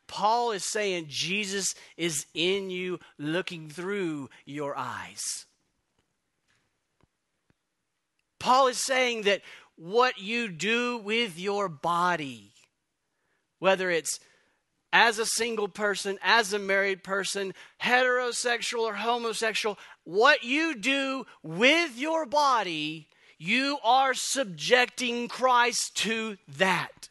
Paul 0.08 0.52
is 0.52 0.64
saying 0.64 1.08
Jesus 1.10 1.74
is 1.98 2.26
in 2.34 2.70
you 2.70 3.00
looking 3.18 3.70
through 3.70 4.30
your 4.46 4.78
eyes. 4.78 5.46
Paul 8.40 8.68
is 8.68 8.78
saying 8.78 9.24
that 9.24 9.42
what 9.76 10.20
you 10.20 10.48
do 10.50 10.98
with 10.98 11.40
your 11.40 11.68
body, 11.68 12.52
whether 13.60 13.90
it's 13.90 14.20
as 14.94 15.20
a 15.20 15.26
single 15.26 15.68
person, 15.68 16.18
as 16.22 16.54
a 16.54 16.60
married 16.60 17.04
person, 17.04 17.54
heterosexual 17.82 18.82
or 18.82 18.96
homosexual, 18.96 19.78
what 20.06 20.44
you 20.44 20.76
do 20.76 21.26
with 21.44 21.98
your 21.98 22.26
body, 22.26 23.10
you 23.38 23.78
are 23.84 24.14
subjecting 24.14 25.28
Christ 25.28 25.92
to 25.96 26.38
that. 26.58 27.10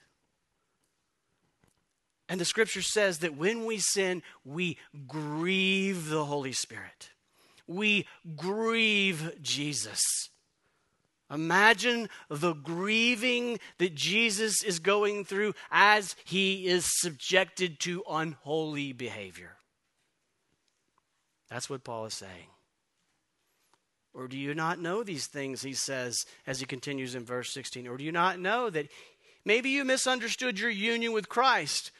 And 2.28 2.40
the 2.40 2.46
scripture 2.46 2.82
says 2.82 3.18
that 3.18 3.36
when 3.36 3.66
we 3.66 3.78
sin, 3.78 4.22
we 4.44 4.78
grieve 5.06 6.08
the 6.08 6.24
Holy 6.24 6.52
Spirit. 6.52 7.10
We 7.66 8.06
grieve 8.34 9.42
Jesus. 9.42 10.30
Imagine 11.30 12.08
the 12.28 12.52
grieving 12.52 13.58
that 13.78 13.94
Jesus 13.94 14.62
is 14.62 14.78
going 14.78 15.24
through 15.24 15.54
as 15.70 16.14
he 16.24 16.66
is 16.66 16.84
subjected 17.00 17.80
to 17.80 18.02
unholy 18.08 18.92
behavior. 18.92 19.56
That's 21.48 21.70
what 21.70 21.84
Paul 21.84 22.06
is 22.06 22.14
saying. 22.14 22.48
Or 24.12 24.28
do 24.28 24.38
you 24.38 24.54
not 24.54 24.78
know 24.78 25.02
these 25.02 25.26
things, 25.26 25.62
he 25.62 25.72
says 25.72 26.24
as 26.46 26.60
he 26.60 26.66
continues 26.66 27.14
in 27.14 27.24
verse 27.24 27.52
16? 27.52 27.88
Or 27.88 27.96
do 27.96 28.04
you 28.04 28.12
not 28.12 28.38
know 28.38 28.70
that 28.70 28.88
maybe 29.44 29.70
you 29.70 29.84
misunderstood 29.84 30.58
your 30.58 30.70
union 30.70 31.12
with 31.12 31.28
Christ? 31.28 31.90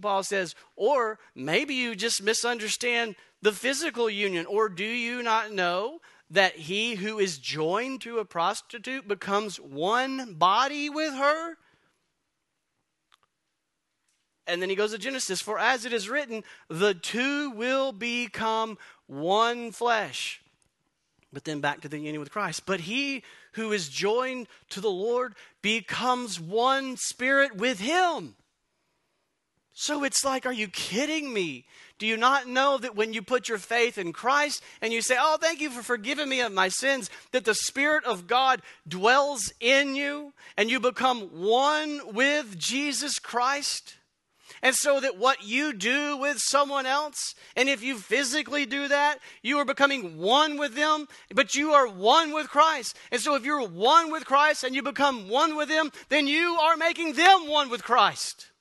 Paul 0.00 0.22
says, 0.22 0.54
or 0.76 1.18
maybe 1.34 1.74
you 1.74 1.94
just 1.94 2.22
misunderstand 2.22 3.14
the 3.42 3.52
physical 3.52 4.10
union. 4.10 4.44
Or 4.44 4.68
do 4.68 4.84
you 4.84 5.22
not 5.22 5.52
know 5.52 6.00
that 6.30 6.56
he 6.56 6.94
who 6.94 7.18
is 7.18 7.38
joined 7.38 8.00
to 8.02 8.18
a 8.18 8.24
prostitute 8.24 9.06
becomes 9.06 9.56
one 9.58 10.34
body 10.34 10.88
with 10.88 11.14
her? 11.14 11.56
And 14.46 14.60
then 14.60 14.68
he 14.68 14.76
goes 14.76 14.92
to 14.92 14.98
Genesis, 14.98 15.40
for 15.40 15.58
as 15.58 15.84
it 15.84 15.92
is 15.92 16.08
written, 16.08 16.44
the 16.68 16.94
two 16.94 17.50
will 17.50 17.92
become 17.92 18.76
one 19.06 19.72
flesh. 19.72 20.42
But 21.32 21.44
then 21.44 21.60
back 21.60 21.80
to 21.80 21.88
the 21.88 21.98
union 21.98 22.20
with 22.20 22.30
Christ. 22.30 22.64
But 22.66 22.80
he 22.80 23.22
who 23.52 23.72
is 23.72 23.88
joined 23.88 24.46
to 24.70 24.80
the 24.80 24.90
Lord 24.90 25.34
becomes 25.62 26.38
one 26.38 26.96
spirit 26.96 27.56
with 27.56 27.80
him. 27.80 28.36
So 29.76 30.04
it's 30.04 30.24
like, 30.24 30.46
are 30.46 30.52
you 30.52 30.68
kidding 30.68 31.32
me? 31.32 31.66
Do 31.98 32.06
you 32.06 32.16
not 32.16 32.46
know 32.46 32.78
that 32.78 32.94
when 32.94 33.12
you 33.12 33.22
put 33.22 33.48
your 33.48 33.58
faith 33.58 33.98
in 33.98 34.12
Christ 34.12 34.62
and 34.80 34.92
you 34.92 35.02
say, 35.02 35.16
Oh, 35.18 35.36
thank 35.40 35.60
you 35.60 35.68
for 35.68 35.82
forgiving 35.82 36.28
me 36.28 36.40
of 36.40 36.52
my 36.52 36.68
sins, 36.68 37.10
that 37.32 37.44
the 37.44 37.54
Spirit 37.54 38.04
of 38.04 38.28
God 38.28 38.62
dwells 38.86 39.52
in 39.58 39.96
you 39.96 40.32
and 40.56 40.70
you 40.70 40.78
become 40.78 41.22
one 41.22 42.14
with 42.14 42.56
Jesus 42.56 43.18
Christ? 43.18 43.96
And 44.62 44.76
so 44.76 45.00
that 45.00 45.18
what 45.18 45.44
you 45.44 45.72
do 45.72 46.16
with 46.16 46.38
someone 46.38 46.86
else, 46.86 47.34
and 47.56 47.68
if 47.68 47.82
you 47.82 47.98
physically 47.98 48.66
do 48.66 48.88
that, 48.88 49.18
you 49.42 49.58
are 49.58 49.64
becoming 49.64 50.18
one 50.18 50.56
with 50.56 50.74
them, 50.74 51.06
but 51.34 51.54
you 51.54 51.72
are 51.72 51.88
one 51.88 52.32
with 52.32 52.48
Christ. 52.48 52.96
And 53.10 53.20
so 53.20 53.34
if 53.34 53.44
you're 53.44 53.66
one 53.66 54.10
with 54.12 54.24
Christ 54.24 54.62
and 54.62 54.74
you 54.74 54.82
become 54.82 55.28
one 55.28 55.56
with 55.56 55.68
them, 55.68 55.90
then 56.08 56.28
you 56.28 56.56
are 56.62 56.76
making 56.76 57.14
them 57.14 57.48
one 57.48 57.68
with 57.68 57.82
Christ. 57.82 58.52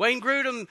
Wayne 0.00 0.22
Grudem 0.22 0.66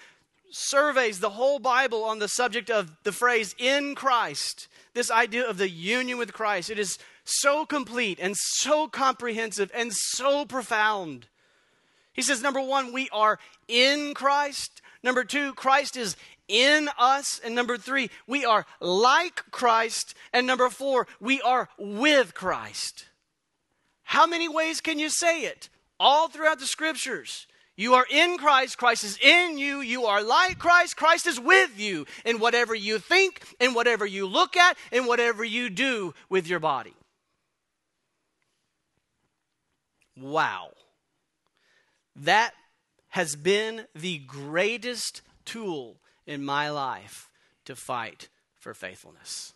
surveys 0.50 1.20
the 1.20 1.30
whole 1.30 1.60
Bible 1.60 2.04
on 2.04 2.18
the 2.18 2.28
subject 2.28 2.72
of 2.72 2.92
the 3.04 3.12
phrase 3.12 3.54
in 3.60 3.94
Christ, 3.94 4.68
this 4.96 5.12
idea 5.12 5.48
of 5.48 5.60
the 5.60 5.70
union 5.70 6.18
with 6.18 6.34
Christ. 6.34 6.72
It 6.72 6.80
is 6.80 6.98
so 7.26 7.64
complete 7.64 8.18
and 8.20 8.36
so 8.36 8.88
comprehensive 8.88 9.70
and 9.76 9.94
so 9.94 10.46
profound. 10.46 11.28
He 12.12 12.24
says, 12.24 12.42
number 12.42 12.60
one, 12.60 12.92
we 12.92 13.08
are 13.12 13.38
in 13.68 14.16
Christ. 14.16 14.82
Number 15.04 15.24
two, 15.24 15.54
Christ 15.54 15.96
is 15.96 16.18
in 16.48 16.90
us. 16.98 17.40
And 17.46 17.54
number 17.54 17.78
three, 17.78 18.10
we 18.26 18.46
are 18.46 18.66
like 18.82 19.52
Christ. 19.52 20.16
And 20.34 20.48
number 20.48 20.72
four, 20.72 21.06
we 21.22 21.40
are 21.44 21.70
with 21.78 22.34
Christ. 22.34 23.06
How 24.02 24.26
many 24.26 24.50
ways 24.50 24.82
can 24.82 24.98
you 24.98 25.12
say 25.12 25.44
it? 25.44 25.70
All 26.00 26.30
throughout 26.30 26.58
the 26.58 26.66
scriptures. 26.66 27.46
You 27.80 27.94
are 27.94 28.06
in 28.10 28.38
Christ, 28.38 28.78
Christ 28.78 29.06
is 29.06 29.18
in 29.20 29.58
you, 29.58 29.80
you 29.80 30.04
are 30.04 30.22
like 30.22 30.60
Christ, 30.60 30.98
Christ 30.98 31.26
is 31.26 31.40
with 31.40 31.80
you 31.80 32.06
in 32.26 32.40
whatever 32.40 32.76
you 32.76 33.00
think, 33.00 33.42
in 33.58 33.74
whatever 33.74 34.06
you 34.06 34.28
look 34.28 34.58
at, 34.58 34.78
in 34.92 35.06
whatever 35.06 35.46
you 35.46 35.70
do 35.70 36.14
with 36.28 36.46
your 36.46 36.60
body. 36.60 36.94
Wow. 40.18 40.72
That 42.18 42.52
has 43.08 43.38
been 43.38 43.86
the 43.96 44.18
greatest 44.18 45.22
tool 45.46 46.02
in 46.28 46.44
my 46.44 46.70
life 46.70 47.30
to 47.64 47.78
fight 47.78 48.28
for 48.58 48.74
faithfulness. 48.74 49.54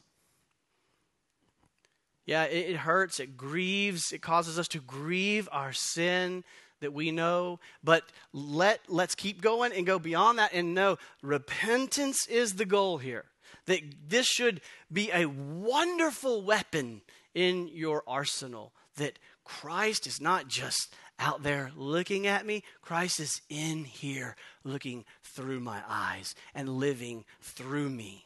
Yeah, 2.25 2.45
it, 2.45 2.77
hurts, 2.77 3.19
it 3.19 3.35
grieves, 3.35 4.13
it 4.13 4.21
causes 4.21 4.57
us 4.57 4.69
to 4.69 4.79
grieve 4.79 5.49
our 5.51 5.73
sin, 5.73 6.45
that 6.83 6.93
we 6.93 7.11
know, 7.11 7.59
but 7.83 8.03
let, 8.31 8.79
let's 8.87 9.15
keep 9.15 9.41
going 9.41 9.73
and 9.73 9.85
go 9.85 9.99
beyond 9.99 10.37
that 10.37 10.53
and 10.53 10.73
know 10.73 10.97
repentance 11.21 12.27
is 12.27 12.53
the 12.53 12.65
goal 12.65 12.99
here. 12.99 13.25
That 13.65 13.81
this 14.07 14.27
should 14.27 14.61
be 14.91 15.09
a 15.11 15.25
wonderful 15.25 16.43
weapon 16.43 17.01
in 17.33 17.69
your 17.69 18.03
arsenal. 18.07 18.73
That 18.97 19.17
Christ 19.43 20.05
is 20.05 20.21
not 20.21 20.47
just 20.47 20.93
out 21.19 21.43
there 21.43 21.71
looking 21.75 22.27
at 22.27 22.45
me, 22.45 22.63
Christ 22.81 23.19
is 23.19 23.41
in 23.49 23.85
here 23.85 24.35
looking 24.63 25.05
through 25.23 25.59
my 25.59 25.81
eyes 25.87 26.35
and 26.53 26.69
living 26.69 27.25
through 27.41 27.89
me. 27.89 28.25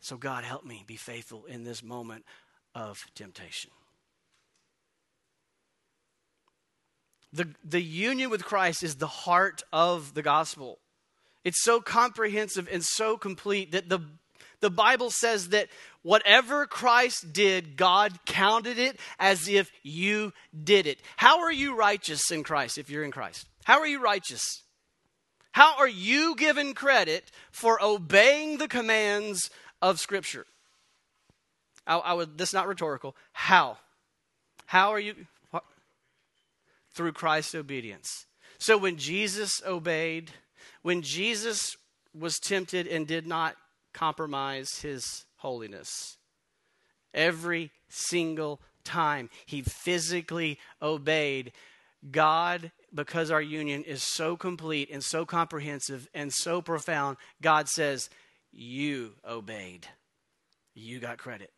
So, 0.00 0.16
God, 0.16 0.44
help 0.44 0.64
me 0.64 0.84
be 0.86 0.96
faithful 0.96 1.44
in 1.46 1.64
this 1.64 1.82
moment 1.82 2.24
of 2.74 3.04
temptation. 3.14 3.70
The, 7.32 7.48
the 7.64 7.82
union 7.82 8.30
with 8.30 8.44
Christ 8.44 8.82
is 8.82 8.96
the 8.96 9.06
heart 9.06 9.62
of 9.72 10.14
the 10.14 10.22
gospel. 10.22 10.78
It's 11.44 11.62
so 11.62 11.80
comprehensive 11.80 12.68
and 12.70 12.84
so 12.84 13.16
complete 13.16 13.72
that 13.72 13.88
the, 13.88 14.00
the 14.60 14.70
Bible 14.70 15.10
says 15.10 15.50
that 15.50 15.68
whatever 16.02 16.66
Christ 16.66 17.32
did, 17.32 17.76
God 17.76 18.24
counted 18.24 18.78
it 18.78 18.98
as 19.18 19.48
if 19.48 19.70
you 19.82 20.32
did 20.64 20.86
it. 20.86 20.98
How 21.16 21.40
are 21.40 21.52
you 21.52 21.76
righteous 21.76 22.30
in 22.30 22.42
Christ 22.42 22.78
if 22.78 22.90
you're 22.90 23.04
in 23.04 23.10
Christ? 23.10 23.46
How 23.64 23.80
are 23.80 23.86
you 23.86 24.00
righteous? 24.00 24.62
How 25.52 25.76
are 25.78 25.88
you 25.88 26.34
given 26.36 26.72
credit 26.72 27.30
for 27.50 27.82
obeying 27.82 28.58
the 28.58 28.68
commands 28.68 29.50
of 29.82 30.00
Scripture? 30.00 30.46
I, 31.86 31.96
I 31.98 32.12
would. 32.14 32.38
This 32.38 32.50
is 32.50 32.54
not 32.54 32.68
rhetorical. 32.68 33.16
How? 33.32 33.78
How 34.66 34.90
are 34.90 35.00
you? 35.00 35.14
Through 36.98 37.12
Christ's 37.12 37.54
obedience. 37.54 38.26
So 38.58 38.76
when 38.76 38.96
Jesus 38.96 39.62
obeyed, 39.64 40.32
when 40.82 41.00
Jesus 41.02 41.76
was 42.12 42.40
tempted 42.40 42.88
and 42.88 43.06
did 43.06 43.24
not 43.24 43.54
compromise 43.94 44.80
his 44.80 45.24
holiness, 45.36 46.16
every 47.14 47.70
single 47.88 48.60
time 48.82 49.30
he 49.46 49.62
physically 49.62 50.58
obeyed, 50.82 51.52
God, 52.10 52.72
because 52.92 53.30
our 53.30 53.42
union 53.42 53.84
is 53.84 54.02
so 54.02 54.36
complete 54.36 54.90
and 54.90 55.04
so 55.04 55.24
comprehensive 55.24 56.08
and 56.12 56.32
so 56.32 56.60
profound, 56.60 57.16
God 57.40 57.68
says, 57.68 58.10
You 58.50 59.12
obeyed. 59.24 59.86
You 60.74 60.98
got 60.98 61.18
credit. 61.18 61.52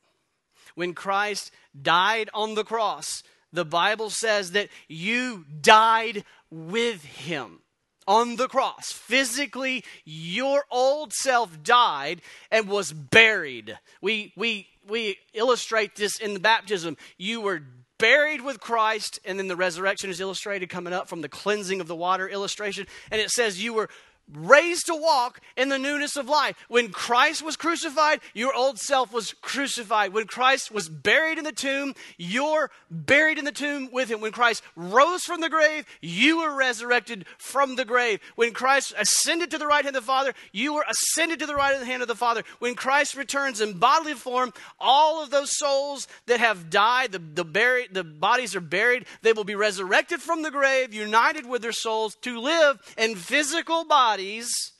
When 0.74 0.92
Christ 0.92 1.50
died 1.80 2.28
on 2.34 2.56
the 2.56 2.64
cross, 2.64 3.22
the 3.52 3.64
Bible 3.64 4.10
says 4.10 4.52
that 4.52 4.68
you 4.88 5.44
died 5.60 6.24
with 6.50 7.04
him 7.04 7.60
on 8.06 8.36
the 8.36 8.48
cross. 8.48 8.92
Physically, 8.92 9.84
your 10.04 10.64
old 10.70 11.12
self 11.12 11.62
died 11.62 12.22
and 12.50 12.68
was 12.68 12.92
buried. 12.92 13.78
We, 14.00 14.32
we, 14.36 14.68
we 14.88 15.18
illustrate 15.32 15.96
this 15.96 16.18
in 16.18 16.34
the 16.34 16.40
baptism. 16.40 16.96
You 17.18 17.40
were 17.40 17.62
buried 17.98 18.40
with 18.40 18.58
Christ, 18.60 19.20
and 19.24 19.38
then 19.38 19.46
the 19.46 19.56
resurrection 19.56 20.10
is 20.10 20.20
illustrated 20.20 20.68
coming 20.70 20.92
up 20.92 21.08
from 21.08 21.20
the 21.20 21.28
cleansing 21.28 21.80
of 21.80 21.86
the 21.86 21.94
water 21.94 22.28
illustration. 22.28 22.86
And 23.10 23.20
it 23.20 23.30
says, 23.30 23.62
You 23.62 23.74
were 23.74 23.90
raised 24.34 24.86
to 24.86 24.94
walk 24.94 25.40
in 25.56 25.68
the 25.68 25.78
newness 25.78 26.16
of 26.16 26.28
life. 26.28 26.56
When 26.68 26.90
Christ 26.90 27.42
was 27.42 27.56
crucified, 27.56 28.20
your 28.34 28.54
old 28.54 28.78
self 28.78 29.12
was 29.12 29.34
crucified. 29.40 30.12
When 30.12 30.26
Christ 30.26 30.70
was 30.70 30.88
buried 30.88 31.38
in 31.38 31.44
the 31.44 31.52
tomb, 31.52 31.94
you're 32.16 32.70
buried 32.90 33.38
in 33.38 33.44
the 33.44 33.52
tomb 33.52 33.90
with 33.92 34.10
him. 34.10 34.20
When 34.20 34.32
Christ 34.32 34.62
rose 34.76 35.24
from 35.24 35.40
the 35.40 35.48
grave, 35.48 35.86
you 36.00 36.38
were 36.38 36.54
resurrected 36.54 37.24
from 37.38 37.76
the 37.76 37.84
grave. 37.84 38.20
When 38.36 38.52
Christ 38.52 38.94
ascended 38.98 39.50
to 39.50 39.58
the 39.58 39.66
right 39.66 39.84
hand 39.84 39.96
of 39.96 40.02
the 40.02 40.06
Father, 40.06 40.34
you 40.52 40.74
were 40.74 40.84
ascended 40.88 41.38
to 41.40 41.46
the 41.46 41.54
right 41.54 41.82
hand 41.82 42.02
of 42.02 42.08
the 42.08 42.14
Father. 42.14 42.42
When 42.58 42.74
Christ 42.74 43.16
returns 43.16 43.60
in 43.60 43.78
bodily 43.78 44.14
form, 44.14 44.52
all 44.78 45.22
of 45.22 45.30
those 45.30 45.56
souls 45.56 46.08
that 46.26 46.40
have 46.40 46.70
died, 46.70 47.12
the, 47.12 47.18
the, 47.18 47.44
buried, 47.44 47.94
the 47.94 48.04
bodies 48.04 48.54
are 48.54 48.60
buried, 48.60 49.06
they 49.22 49.32
will 49.32 49.44
be 49.44 49.54
resurrected 49.54 50.20
from 50.20 50.42
the 50.42 50.50
grave, 50.50 50.94
united 50.94 51.46
with 51.46 51.62
their 51.62 51.72
souls 51.72 52.16
to 52.22 52.38
live 52.38 52.80
in 52.96 53.14
physical 53.14 53.84
bodies 53.84 54.19
bodies 54.20 54.72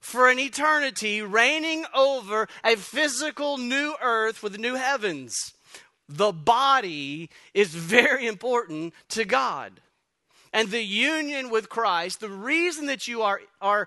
for 0.00 0.30
an 0.30 0.38
eternity, 0.38 1.20
reigning 1.20 1.84
over 1.94 2.48
a 2.64 2.76
physical 2.76 3.58
new 3.58 3.94
earth 4.00 4.42
with 4.42 4.58
new 4.58 4.74
heavens. 4.74 5.52
The 6.08 6.32
body 6.32 7.28
is 7.52 7.74
very 7.74 8.26
important 8.26 8.94
to 9.10 9.26
God. 9.26 9.82
And 10.50 10.70
the 10.70 10.82
union 10.82 11.50
with 11.50 11.68
Christ, 11.68 12.20
the 12.20 12.30
reason 12.30 12.86
that 12.86 13.06
you 13.06 13.20
are, 13.20 13.42
are 13.60 13.86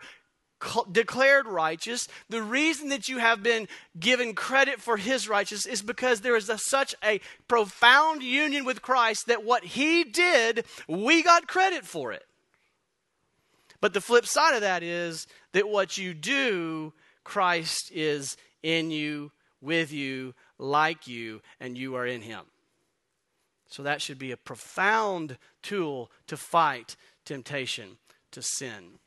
declared 0.92 1.48
righteous, 1.48 2.08
the 2.30 2.44
reason 2.44 2.90
that 2.90 3.10
you 3.10 3.18
have 3.18 3.42
been 3.42 3.68
given 4.00 4.36
credit 4.36 4.80
for 4.80 4.98
his 4.98 5.28
righteousness 5.28 5.74
is 5.74 5.82
because 5.82 6.22
there 6.22 6.36
is 6.36 6.50
a, 6.50 6.60
such 6.60 6.94
a 7.04 7.20
profound 7.48 8.22
union 8.22 8.64
with 8.64 8.84
Christ 8.84 9.26
that 9.26 9.44
what 9.44 9.64
he 9.64 10.04
did, 10.04 10.66
we 10.88 11.24
got 11.24 11.48
credit 11.48 11.84
for 11.84 12.12
it. 12.12 12.29
But 13.82 13.94
the 13.94 14.02
flip 14.02 14.26
side 14.26 14.56
of 14.56 14.62
that 14.62 14.84
is 14.84 15.26
that 15.54 15.70
what 15.70 15.98
you 15.98 16.14
do, 16.14 16.94
Christ 17.24 17.92
is 17.94 18.36
in 18.62 18.92
you, 18.92 19.32
with 19.62 19.92
you, 19.92 20.34
like 20.58 21.08
you, 21.08 21.42
and 21.60 21.78
you 21.78 21.96
are 21.96 22.06
in 22.06 22.22
him. 22.22 22.42
So 23.68 23.84
that 23.84 24.02
should 24.02 24.20
be 24.20 24.32
a 24.32 24.38
profound 24.38 25.38
tool 25.62 26.12
to 26.28 26.36
fight 26.36 26.96
temptation 27.24 27.98
to 28.32 28.42
sin. 28.42 29.00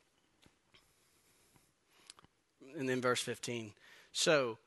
And 2.79 2.89
then 2.89 3.01
verse 3.01 3.21
15. 3.21 3.73
So, 4.13 4.59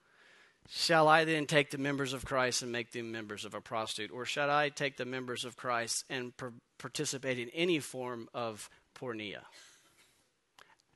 shall 0.69 1.07
I 1.07 1.23
then 1.23 1.45
take 1.45 1.71
the 1.71 1.77
members 1.77 2.13
of 2.13 2.25
Christ 2.25 2.61
and 2.61 2.71
make 2.71 2.91
them 2.91 3.11
members 3.11 3.45
of 3.45 3.53
a 3.53 3.61
prostitute? 3.61 4.11
Or 4.11 4.25
shall 4.25 4.49
I 4.49 4.69
take 4.69 4.97
the 4.97 5.05
members 5.05 5.45
of 5.45 5.55
Christ 5.55 6.03
and 6.09 6.33
participate 6.77 7.39
in 7.39 7.49
any 7.49 7.79
form 7.79 8.27
of 8.33 8.69
porneia? 8.99 9.43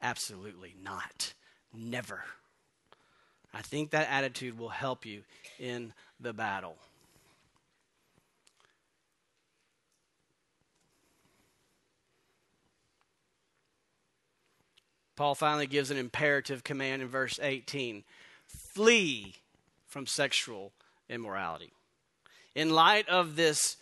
Absolutely 0.01 0.75
not. 0.81 1.33
Never. 1.73 2.23
I 3.53 3.61
think 3.61 3.91
that 3.91 4.09
attitude 4.09 4.57
will 4.57 4.69
help 4.69 5.05
you 5.05 5.23
in 5.59 5.93
the 6.19 6.33
battle. 6.33 6.77
Paul 15.19 15.35
finally 15.35 15.67
gives 15.67 15.91
an 15.91 15.97
imperative 15.97 16.63
command 16.63 17.01
in 17.01 17.09
verse 17.09 17.41
18 17.41 18.05
flee 18.47 19.35
from 19.85 20.07
sexual 20.07 20.71
immorality. 21.09 21.73
In 22.55 22.69
light 22.69 23.09
of 23.09 23.35
this 23.35 23.75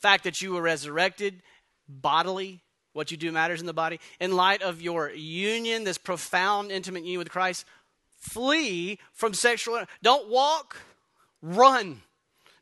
fact 0.00 0.24
that 0.24 0.40
you 0.40 0.54
were 0.54 0.62
resurrected 0.62 1.42
bodily, 1.86 2.63
what 2.94 3.10
you 3.10 3.18
do 3.18 3.30
matters 3.30 3.60
in 3.60 3.66
the 3.66 3.74
body. 3.74 4.00
In 4.18 4.34
light 4.34 4.62
of 4.62 4.80
your 4.80 5.10
union, 5.10 5.84
this 5.84 5.98
profound, 5.98 6.70
intimate 6.70 7.02
union 7.02 7.18
with 7.18 7.30
Christ, 7.30 7.66
flee 8.18 8.98
from 9.12 9.34
sexual. 9.34 9.84
Don't 10.02 10.30
walk, 10.30 10.78
run. 11.42 12.00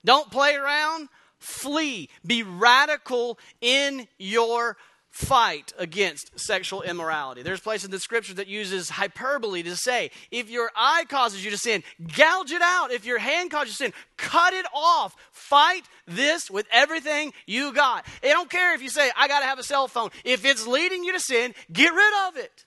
Don't 0.05 0.31
play 0.33 0.57
around, 0.57 1.09
flee. 1.38 2.09
Be 2.27 2.42
radical 2.42 3.38
in 3.61 4.09
your 4.18 4.77
fight 5.12 5.75
against 5.79 6.40
sexual 6.40 6.81
immorality. 6.83 7.42
There's 7.42 7.61
places 7.61 7.85
in 7.85 7.90
the 7.90 8.01
scripture 8.01 8.33
that 8.35 8.48
uses 8.48 8.88
hyperbole 8.88 9.62
to 9.62 9.77
say, 9.77 10.11
if 10.31 10.48
your 10.48 10.70
eye 10.75 11.05
causes 11.07 11.44
you 11.44 11.51
to 11.51 11.59
sin, 11.59 11.85
gouge 12.16 12.51
it 12.51 12.62
out. 12.62 12.90
If 12.90 13.05
your 13.05 13.18
hand 13.18 13.51
causes 13.51 13.79
you 13.79 13.88
to 13.88 13.92
sin, 13.92 14.03
cut 14.16 14.55
it 14.55 14.64
off. 14.75 15.14
Fight 15.31 15.83
this 16.07 16.51
with 16.51 16.66
everything 16.72 17.35
you 17.46 17.75
got. 17.75 18.07
I 18.25 18.29
don't 18.29 18.51
care 18.51 18.75
if 18.75 18.83
you 18.83 18.88
say, 18.88 19.11
I 19.14 19.29
got 19.29 19.40
to 19.40 19.46
have 19.46 19.59
a 19.59 19.62
cell 19.62 19.87
phone. 19.87 20.09
If 20.25 20.46
it's 20.46 20.66
leading 20.66 21.05
you 21.05 21.12
to 21.12 21.20
sin, 21.20 21.55
get 21.70 21.92
rid 21.92 22.29
of 22.29 22.38
it. 22.38 22.64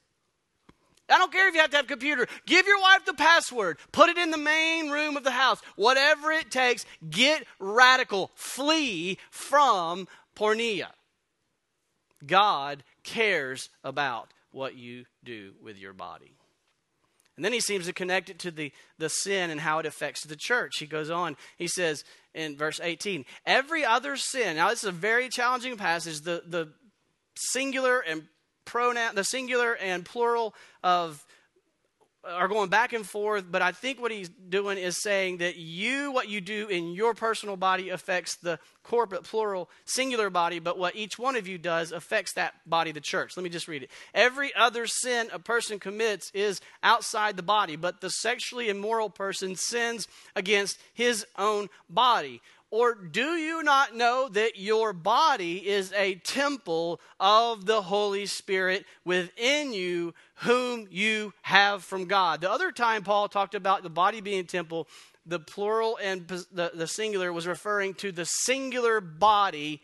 I 1.10 1.18
don't 1.18 1.32
care 1.32 1.48
if 1.48 1.56
you 1.56 1.62
have 1.62 1.72
to 1.72 1.78
have 1.78 1.86
a 1.86 1.90
computer. 1.90 2.28
Give 2.46 2.68
your 2.68 2.80
wife 2.80 3.06
the 3.06 3.14
password. 3.14 3.80
Put 3.92 4.10
it 4.10 4.18
in 4.18 4.30
the 4.30 4.38
main 4.38 4.90
room 4.92 5.18
of 5.18 5.24
the 5.24 5.32
house. 5.32 5.62
Whatever 5.76 6.32
it 6.32 6.52
takes, 6.52 6.86
get 7.10 7.46
radical. 7.60 8.32
Flee 8.36 9.18
from 9.32 10.08
porneia. 10.36 10.88
God 12.28 12.84
cares 13.04 13.70
about 13.84 14.32
what 14.52 14.76
you 14.76 15.06
do 15.24 15.54
with 15.62 15.78
your 15.78 15.94
body. 15.94 16.36
And 17.36 17.44
then 17.44 17.52
he 17.52 17.60
seems 17.60 17.86
to 17.86 17.94
connect 17.94 18.30
it 18.30 18.40
to 18.40 18.52
the, 18.52 18.72
the 18.98 19.10
sin 19.10 19.50
and 19.50 19.60
how 19.60 19.80
it 19.80 19.86
affects 19.86 20.24
the 20.24 20.38
church. 20.38 20.78
He 20.80 20.86
goes 20.86 21.10
on, 21.10 21.36
he 21.58 21.68
says 21.68 22.06
in 22.34 22.56
verse 22.56 22.80
18, 22.82 23.26
every 23.46 23.84
other 23.84 24.16
sin. 24.16 24.56
Now, 24.56 24.70
this 24.70 24.84
is 24.84 24.90
a 24.90 24.94
very 24.94 25.28
challenging 25.28 25.76
passage. 25.76 26.22
The, 26.22 26.44
the 26.48 26.70
singular 27.36 28.00
and 28.00 28.24
pronoun, 28.64 29.16
the 29.16 29.26
singular 29.26 29.74
and 29.76 30.06
plural 30.06 30.56
of 30.82 31.26
are 32.28 32.48
going 32.48 32.70
back 32.70 32.94
and 32.94 33.06
forth, 33.06 33.46
but 33.50 33.62
I 33.62 33.72
think 33.72 34.02
what 34.02 34.12
he's 34.12 34.30
doing 34.30 34.78
is 34.78 35.02
saying 35.02 35.38
that 35.38 35.58
you, 35.58 36.12
what 36.12 36.30
you 36.30 36.42
do 36.42 36.68
in 36.68 36.94
your 36.94 37.14
personal 37.14 37.56
body 37.56 37.90
affects 37.90 38.36
the 38.36 38.60
corporate, 38.84 39.24
plural, 39.24 39.70
singular 39.86 40.30
body, 40.30 40.60
but 40.60 40.78
what 40.78 40.96
each 40.96 41.18
one 41.18 41.36
of 41.36 41.48
you 41.48 41.58
does 41.58 41.92
affects 41.92 42.34
that 42.34 42.54
body, 42.66 42.92
the 42.92 43.02
church. 43.02 43.36
Let 43.36 43.44
me 43.44 43.50
just 43.50 43.68
read 43.68 43.84
it. 43.84 43.92
Every 44.14 44.54
other 44.56 44.88
sin 44.88 45.28
a 45.34 45.40
person 45.40 45.80
commits 45.80 46.32
is 46.34 46.62
outside 46.84 47.38
the 47.38 47.44
body, 47.44 47.76
but 47.76 48.02
the 48.02 48.10
sexually 48.10 48.70
immoral 48.70 49.10
person 49.10 49.56
sins 49.56 50.08
against 50.36 50.78
his 50.94 51.26
own 51.38 51.70
body. 51.90 52.42
Or 52.76 52.94
do 52.94 53.38
you 53.38 53.64
not 53.64 53.96
know 53.96 54.28
that 54.28 54.60
your 54.60 54.92
body 54.92 55.66
is 55.66 55.94
a 55.94 56.16
temple 56.16 57.00
of 57.22 57.66
the 57.66 57.84
Holy 57.84 58.26
Spirit 58.26 58.86
within 59.06 59.72
you, 59.72 60.14
whom 60.40 60.86
you 60.92 61.32
have 61.44 61.86
from 61.86 62.04
God? 62.04 62.42
The 62.42 62.52
other 62.52 62.74
time 62.74 63.04
Paul 63.04 63.30
talked 63.30 63.56
about 63.56 63.84
the 63.84 63.90
body 63.90 64.20
being 64.20 64.44
temple, 64.44 64.90
the 65.26 65.40
plural 65.40 65.98
and 66.04 66.28
the, 66.28 66.72
the 66.74 66.86
singular 66.86 67.32
was 67.32 67.48
referring 67.48 67.94
to 67.94 68.12
the 68.12 68.26
singular 68.26 69.00
body. 69.00 69.82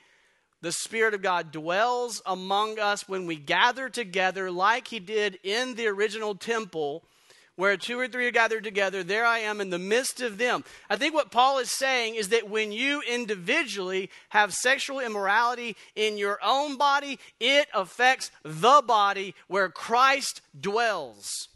The 0.59 0.73
Spirit 0.73 1.13
of 1.13 1.21
God 1.21 1.53
dwells 1.53 2.21
among 2.25 2.77
us 2.77 3.07
when 3.07 3.25
we 3.25 3.37
gather 3.37 3.87
together, 3.87 4.51
like 4.51 4.89
He 4.89 4.99
did 4.99 5.39
in 5.43 5.75
the 5.75 5.87
original 5.87 6.35
temple 6.35 7.05
where 7.55 7.77
two 7.77 7.99
or 7.99 8.07
three 8.07 8.27
are 8.27 8.31
gathered 8.31 8.63
together, 8.63 9.03
there 9.03 9.25
I 9.25 9.39
am 9.39 9.61
in 9.61 9.69
the 9.69 9.79
midst 9.79 10.21
of 10.21 10.37
them. 10.37 10.63
I 10.89 10.95
think 10.95 11.13
what 11.13 11.31
Paul 11.31 11.59
is 11.59 11.69
saying 11.71 12.15
is 12.15 12.29
that 12.29 12.49
when 12.49 12.71
you 12.71 13.01
individually 13.01 14.09
have 14.29 14.53
sexual 14.53 14.99
immorality 14.99 15.75
in 15.95 16.17
your 16.17 16.39
own 16.43 16.77
body, 16.77 17.19
it 17.39 17.67
affects 17.73 18.31
the 18.43 18.81
body 18.85 19.35
where 19.47 19.69
Christ 19.69 20.41
dwells. 20.59 21.49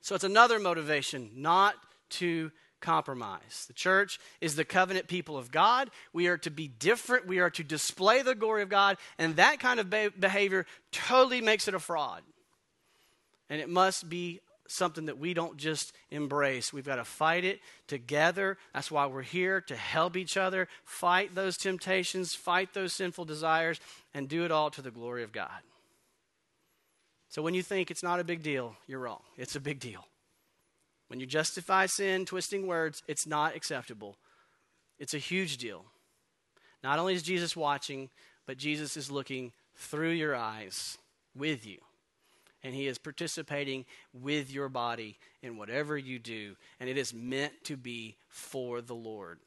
So 0.00 0.14
it's 0.14 0.24
another 0.24 0.58
motivation 0.58 1.30
not 1.36 1.74
to 2.10 2.50
compromise. 2.80 3.66
The 3.66 3.74
church 3.74 4.18
is 4.40 4.56
the 4.56 4.64
covenant 4.64 5.06
people 5.06 5.36
of 5.36 5.50
God. 5.50 5.90
We 6.12 6.26
are 6.28 6.38
to 6.38 6.50
be 6.50 6.66
different. 6.66 7.26
We 7.26 7.38
are 7.38 7.50
to 7.50 7.62
display 7.62 8.22
the 8.22 8.34
glory 8.34 8.62
of 8.62 8.68
God. 8.68 8.96
And 9.18 9.36
that 9.36 9.60
kind 9.60 9.78
of 9.78 9.90
behavior 10.18 10.66
totally 10.90 11.40
makes 11.40 11.68
it 11.68 11.74
a 11.74 11.78
fraud. 11.78 12.22
And 13.50 13.60
it 13.60 13.68
must 13.68 14.08
be 14.08 14.40
something 14.68 15.06
that 15.06 15.18
we 15.18 15.34
don't 15.34 15.56
just 15.56 15.92
embrace. 16.10 16.72
We've 16.72 16.86
got 16.86 16.96
to 16.96 17.04
fight 17.04 17.44
it 17.44 17.60
together. 17.88 18.56
That's 18.72 18.90
why 18.90 19.06
we're 19.06 19.22
here 19.22 19.60
to 19.62 19.76
help 19.76 20.16
each 20.16 20.36
other 20.36 20.68
fight 20.84 21.34
those 21.34 21.56
temptations, 21.56 22.34
fight 22.34 22.72
those 22.72 22.92
sinful 22.92 23.24
desires, 23.24 23.80
and 24.14 24.28
do 24.28 24.44
it 24.44 24.52
all 24.52 24.70
to 24.70 24.82
the 24.82 24.92
glory 24.92 25.24
of 25.24 25.32
God. 25.32 25.60
So 27.28 27.42
when 27.42 27.54
you 27.54 27.62
think 27.62 27.90
it's 27.90 28.02
not 28.02 28.20
a 28.20 28.24
big 28.24 28.42
deal, 28.42 28.76
you're 28.86 29.00
wrong. 29.00 29.22
It's 29.36 29.56
a 29.56 29.60
big 29.60 29.80
deal. 29.80 30.06
When 31.08 31.18
you 31.18 31.26
justify 31.26 31.86
sin, 31.86 32.24
twisting 32.24 32.68
words, 32.68 33.02
it's 33.08 33.26
not 33.26 33.56
acceptable. 33.56 34.16
It's 35.00 35.14
a 35.14 35.18
huge 35.18 35.56
deal. 35.56 35.84
Not 36.84 37.00
only 37.00 37.14
is 37.14 37.22
Jesus 37.22 37.56
watching, 37.56 38.10
but 38.46 38.56
Jesus 38.56 38.96
is 38.96 39.10
looking 39.10 39.52
through 39.74 40.10
your 40.10 40.36
eyes 40.36 40.98
with 41.34 41.66
you 41.66 41.78
and 42.62 42.74
He 42.74 42.86
is 42.86 42.98
participating 42.98 43.84
with 44.12 44.52
your 44.52 44.68
body 44.68 45.18
in 45.42 45.56
whatever 45.56 45.96
you 45.96 46.18
do, 46.18 46.56
and 46.78 46.88
it 46.88 46.98
is 46.98 47.14
meant 47.14 47.52
to 47.64 47.76
be 47.76 48.16
for 48.28 48.80
the 48.80 48.94
Lord. 48.94 49.38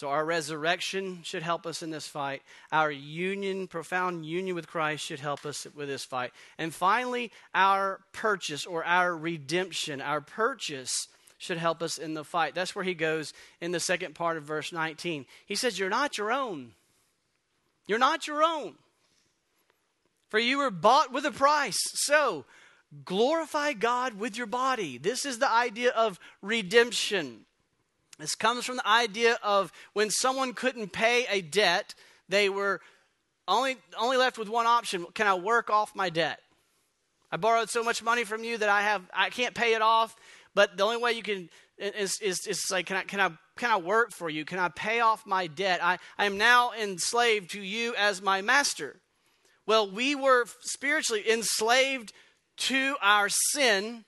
So, 0.00 0.08
our 0.08 0.24
resurrection 0.24 1.20
should 1.24 1.42
help 1.42 1.66
us 1.66 1.82
in 1.82 1.90
this 1.90 2.06
fight. 2.06 2.42
Our 2.72 2.90
union, 2.90 3.66
profound 3.66 4.24
union 4.24 4.54
with 4.54 4.66
Christ, 4.66 5.04
should 5.04 5.20
help 5.20 5.44
us 5.44 5.66
with 5.74 5.88
this 5.88 6.04
fight. 6.04 6.32
And 6.56 6.72
finally, 6.72 7.32
our 7.54 8.00
purchase 8.12 8.64
or 8.64 8.82
our 8.82 9.14
redemption. 9.14 10.00
Our 10.00 10.22
purchase 10.22 11.08
should 11.36 11.58
help 11.58 11.82
us 11.82 11.98
in 11.98 12.14
the 12.14 12.24
fight. 12.24 12.54
That's 12.54 12.74
where 12.74 12.84
he 12.84 12.94
goes 12.94 13.32
in 13.60 13.72
the 13.72 13.80
second 13.80 14.14
part 14.14 14.36
of 14.36 14.44
verse 14.44 14.72
19. 14.72 15.26
He 15.44 15.54
says, 15.54 15.78
You're 15.78 15.90
not 15.90 16.16
your 16.16 16.32
own. 16.32 16.72
You're 17.86 17.98
not 17.98 18.26
your 18.26 18.42
own. 18.42 18.76
For 20.30 20.38
you 20.38 20.58
were 20.58 20.70
bought 20.70 21.12
with 21.12 21.26
a 21.26 21.32
price. 21.32 21.78
So, 21.94 22.46
glorify 23.04 23.72
God 23.74 24.14
with 24.14 24.38
your 24.38 24.46
body. 24.46 24.96
This 24.96 25.26
is 25.26 25.38
the 25.38 25.50
idea 25.50 25.90
of 25.90 26.18
redemption. 26.40 27.44
This 28.18 28.34
comes 28.34 28.64
from 28.64 28.76
the 28.76 28.88
idea 28.88 29.38
of 29.42 29.72
when 29.92 30.10
someone 30.10 30.52
couldn't 30.54 30.92
pay 30.92 31.26
a 31.28 31.40
debt, 31.40 31.94
they 32.28 32.48
were 32.48 32.80
only, 33.48 33.76
only 33.98 34.16
left 34.16 34.38
with 34.38 34.48
one 34.48 34.66
option 34.66 35.06
can 35.14 35.26
I 35.26 35.34
work 35.34 35.70
off 35.70 35.94
my 35.94 36.10
debt? 36.10 36.38
I 37.32 37.36
borrowed 37.36 37.70
so 37.70 37.82
much 37.82 38.02
money 38.02 38.24
from 38.24 38.44
you 38.44 38.58
that 38.58 38.68
I 38.68 38.82
have 38.82 39.02
I 39.14 39.30
can't 39.30 39.54
pay 39.54 39.74
it 39.74 39.82
off, 39.82 40.14
but 40.54 40.76
the 40.76 40.84
only 40.84 40.98
way 40.98 41.12
you 41.12 41.22
can 41.22 41.48
is, 41.78 42.20
is, 42.20 42.46
is 42.46 42.70
like 42.70 42.86
can 42.86 42.98
I, 42.98 43.02
can, 43.02 43.20
I, 43.20 43.30
can 43.56 43.70
I 43.70 43.78
work 43.78 44.12
for 44.12 44.28
you? 44.28 44.44
Can 44.44 44.58
I 44.58 44.68
pay 44.68 45.00
off 45.00 45.26
my 45.26 45.46
debt? 45.46 45.82
I, 45.82 45.98
I 46.18 46.26
am 46.26 46.38
now 46.38 46.72
enslaved 46.72 47.50
to 47.52 47.60
you 47.60 47.94
as 47.96 48.20
my 48.20 48.42
master. 48.42 49.00
Well, 49.70 49.88
we 49.88 50.16
were 50.16 50.46
spiritually 50.62 51.30
enslaved 51.30 52.12
to 52.56 52.96
our 53.00 53.28
sin 53.28 54.04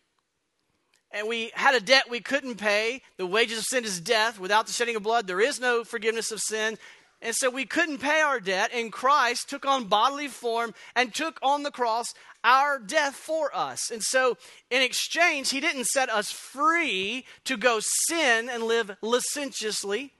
and 1.12 1.28
we 1.28 1.52
had 1.54 1.76
a 1.76 1.80
debt 1.80 2.10
we 2.10 2.18
couldn't 2.18 2.56
pay. 2.56 3.00
The 3.16 3.28
wages 3.28 3.58
of 3.58 3.64
sin 3.66 3.84
is 3.84 4.00
death. 4.00 4.40
Without 4.40 4.66
the 4.66 4.72
shedding 4.72 4.96
of 4.96 5.04
blood, 5.04 5.28
there 5.28 5.40
is 5.40 5.60
no 5.60 5.84
forgiveness 5.84 6.32
of 6.32 6.40
sin. 6.40 6.78
And 7.20 7.32
so 7.32 7.48
we 7.48 7.64
couldn't 7.64 7.98
pay 7.98 8.20
our 8.22 8.40
debt, 8.40 8.72
and 8.74 8.92
Christ 8.92 9.48
took 9.48 9.64
on 9.64 9.84
bodily 9.84 10.26
form 10.26 10.74
and 10.96 11.14
took 11.14 11.38
on 11.44 11.62
the 11.62 11.70
cross 11.70 12.12
our 12.42 12.80
death 12.80 13.14
for 13.14 13.54
us. 13.54 13.88
And 13.92 14.02
so, 14.02 14.36
in 14.68 14.82
exchange, 14.82 15.50
He 15.50 15.60
didn't 15.60 15.86
set 15.86 16.10
us 16.10 16.32
free 16.32 17.24
to 17.44 17.56
go 17.56 17.78
sin 18.08 18.48
and 18.48 18.64
live 18.64 18.96
licentiously. 19.00 20.10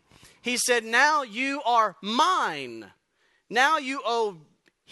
He 0.41 0.57
said, 0.57 0.85
Now 0.85 1.25
you 1.25 1.63
are 1.67 1.97
mine. 2.01 2.93
Now 3.51 3.79
you 3.79 4.03
owe 4.07 4.37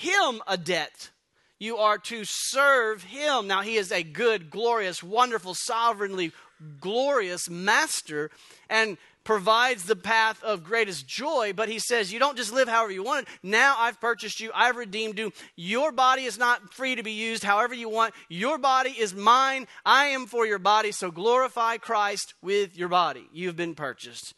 Him 0.01 0.41
a 0.47 0.57
debt. 0.57 1.11
You 1.59 1.77
are 1.77 1.99
to 1.99 2.23
serve 2.25 3.03
him. 3.05 3.47
Now, 3.47 3.61
he 3.61 3.77
is 3.77 3.93
a 3.93 4.03
good, 4.03 4.51
glorious, 4.51 5.03
wonderful, 5.03 5.55
sovereignly 5.55 6.33
glorious 6.81 7.51
master 7.51 8.31
and 8.71 8.97
provides 9.25 9.85
the 9.85 9.97
path 9.97 10.43
of 10.43 10.65
greatest 10.65 11.07
joy. 11.07 11.53
But 11.55 11.69
he 11.69 11.79
says, 11.79 12.15
You 12.15 12.19
don't 12.19 12.39
just 12.39 12.51
live 12.51 12.67
however 12.67 12.93
you 12.93 13.03
want. 13.03 13.29
Now 13.43 13.77
I've 13.77 14.01
purchased 14.01 14.41
you, 14.41 14.51
I've 14.55 14.77
redeemed 14.77 15.19
you. 15.19 15.33
Your 15.55 15.93
body 15.93 16.25
is 16.25 16.39
not 16.39 16.73
free 16.73 16.95
to 16.95 17.03
be 17.03 17.13
used 17.13 17.45
however 17.45 17.75
you 17.75 17.91
want. 17.91 18.15
Your 18.31 18.57
body 18.57 18.95
is 18.99 19.15
mine. 19.15 19.67
I 19.85 20.07
am 20.07 20.25
for 20.25 20.47
your 20.47 20.59
body. 20.59 20.93
So 20.93 21.11
glorify 21.11 21.77
Christ 21.77 22.33
with 22.41 22.75
your 22.75 22.89
body. 22.89 23.29
You've 23.35 23.57
been 23.57 23.75
purchased. 23.75 24.33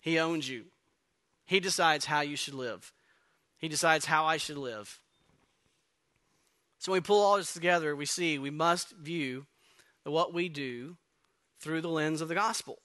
He 0.00 0.18
owns 0.18 0.48
you. 0.48 0.64
He 1.46 1.60
decides 1.60 2.06
how 2.06 2.22
you 2.22 2.34
should 2.34 2.54
live, 2.54 2.92
He 3.58 3.68
decides 3.68 4.06
how 4.06 4.24
I 4.24 4.36
should 4.36 4.56
live. 4.56 5.00
So 6.78 6.92
when 6.92 7.00
we 7.00 7.04
pull 7.04 7.22
all 7.22 7.36
this 7.36 7.52
together, 7.52 7.94
we 7.94 8.06
see 8.06 8.38
we 8.38 8.50
must 8.50 8.96
view 8.96 9.46
what 10.04 10.32
we 10.32 10.48
do 10.48 10.96
through 11.60 11.80
the 11.80 11.88
lens 11.88 12.20
of 12.20 12.28
the 12.28 12.34
gospel. 12.34 12.78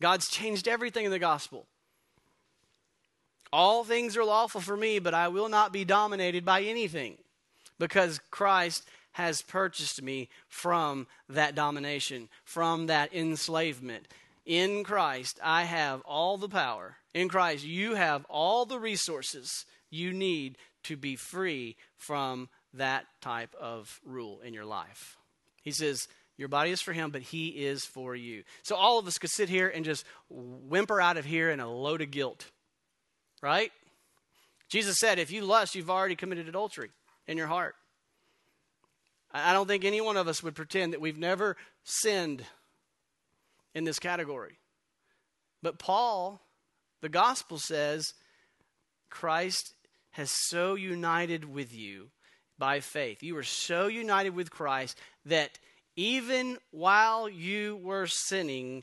God's 0.00 0.28
changed 0.28 0.68
everything 0.68 1.04
in 1.04 1.10
the 1.10 1.18
gospel. 1.18 1.66
All 3.52 3.84
things 3.84 4.16
are 4.16 4.24
lawful 4.24 4.60
for 4.60 4.76
me, 4.76 4.98
but 4.98 5.14
I 5.14 5.28
will 5.28 5.48
not 5.48 5.72
be 5.72 5.84
dominated 5.84 6.44
by 6.44 6.62
anything 6.62 7.18
because 7.78 8.20
Christ 8.30 8.86
has 9.12 9.40
purchased 9.42 10.02
me 10.02 10.28
from 10.48 11.06
that 11.28 11.54
domination, 11.54 12.28
from 12.44 12.86
that 12.86 13.14
enslavement. 13.14 14.06
In 14.44 14.84
Christ, 14.84 15.40
I 15.42 15.64
have 15.64 16.02
all 16.02 16.36
the 16.36 16.48
power. 16.48 16.98
In 17.14 17.28
Christ, 17.28 17.64
you 17.64 17.94
have 17.94 18.26
all 18.28 18.66
the 18.66 18.78
resources 18.78 19.64
you 19.90 20.12
need 20.12 20.58
to 20.84 20.96
be 20.96 21.16
free 21.16 21.76
from 21.96 22.48
that 22.74 23.06
type 23.20 23.54
of 23.60 24.00
rule 24.04 24.40
in 24.40 24.54
your 24.54 24.64
life. 24.64 25.16
He 25.62 25.72
says, 25.72 26.06
Your 26.36 26.48
body 26.48 26.70
is 26.70 26.80
for 26.80 26.92
him, 26.92 27.10
but 27.10 27.22
he 27.22 27.48
is 27.48 27.84
for 27.84 28.14
you. 28.14 28.44
So 28.62 28.76
all 28.76 28.98
of 28.98 29.06
us 29.06 29.18
could 29.18 29.30
sit 29.30 29.48
here 29.48 29.68
and 29.68 29.84
just 29.84 30.04
whimper 30.28 31.00
out 31.00 31.16
of 31.16 31.24
here 31.24 31.50
in 31.50 31.60
a 31.60 31.70
load 31.70 32.02
of 32.02 32.10
guilt, 32.10 32.50
right? 33.42 33.72
Jesus 34.68 34.98
said, 34.98 35.18
If 35.18 35.30
you 35.30 35.42
lust, 35.42 35.74
you've 35.74 35.90
already 35.90 36.16
committed 36.16 36.48
adultery 36.48 36.90
in 37.26 37.36
your 37.36 37.46
heart. 37.46 37.74
I 39.32 39.52
don't 39.52 39.66
think 39.66 39.84
any 39.84 40.00
one 40.00 40.16
of 40.16 40.28
us 40.28 40.42
would 40.42 40.54
pretend 40.54 40.92
that 40.92 41.00
we've 41.00 41.18
never 41.18 41.56
sinned 41.84 42.44
in 43.74 43.84
this 43.84 43.98
category. 43.98 44.58
But 45.62 45.78
Paul, 45.78 46.40
the 47.02 47.08
gospel 47.08 47.58
says, 47.58 48.14
Christ 49.10 49.74
has 50.16 50.30
so 50.30 50.76
united 50.76 51.44
with 51.44 51.74
you 51.74 52.08
by 52.58 52.80
faith. 52.80 53.22
You 53.22 53.34
were 53.34 53.42
so 53.42 53.86
united 53.86 54.30
with 54.30 54.50
Christ 54.50 54.98
that 55.26 55.58
even 55.94 56.56
while 56.70 57.28
you 57.28 57.76
were 57.76 58.06
sinning, 58.06 58.82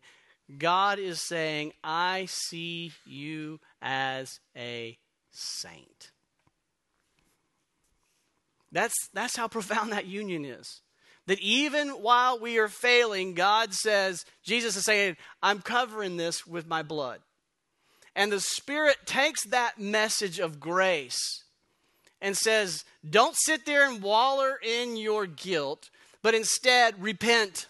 God 0.59 0.99
is 0.99 1.19
saying, 1.27 1.73
I 1.83 2.27
see 2.29 2.91
you 3.03 3.59
as 3.81 4.39
a 4.55 4.95
saint. 5.31 6.11
That's, 8.71 8.93
that's 9.11 9.35
how 9.35 9.47
profound 9.47 9.91
that 9.91 10.05
union 10.05 10.45
is. 10.45 10.81
That 11.25 11.39
even 11.39 11.89
while 11.89 12.37
we 12.37 12.59
are 12.59 12.67
failing, 12.67 13.33
God 13.33 13.73
says, 13.73 14.23
Jesus 14.43 14.75
is 14.75 14.85
saying, 14.85 15.17
I'm 15.41 15.61
covering 15.61 16.17
this 16.17 16.45
with 16.45 16.67
my 16.67 16.83
blood. 16.83 17.21
And 18.15 18.31
the 18.31 18.39
Spirit 18.39 18.97
takes 19.05 19.43
that 19.45 19.79
message 19.79 20.39
of 20.39 20.59
grace 20.59 21.43
and 22.21 22.37
says, 22.37 22.85
Don't 23.07 23.35
sit 23.37 23.65
there 23.65 23.87
and 23.87 24.01
waller 24.01 24.59
in 24.63 24.95
your 24.95 25.25
guilt, 25.25 25.89
but 26.21 26.35
instead 26.35 27.01
repent, 27.01 27.67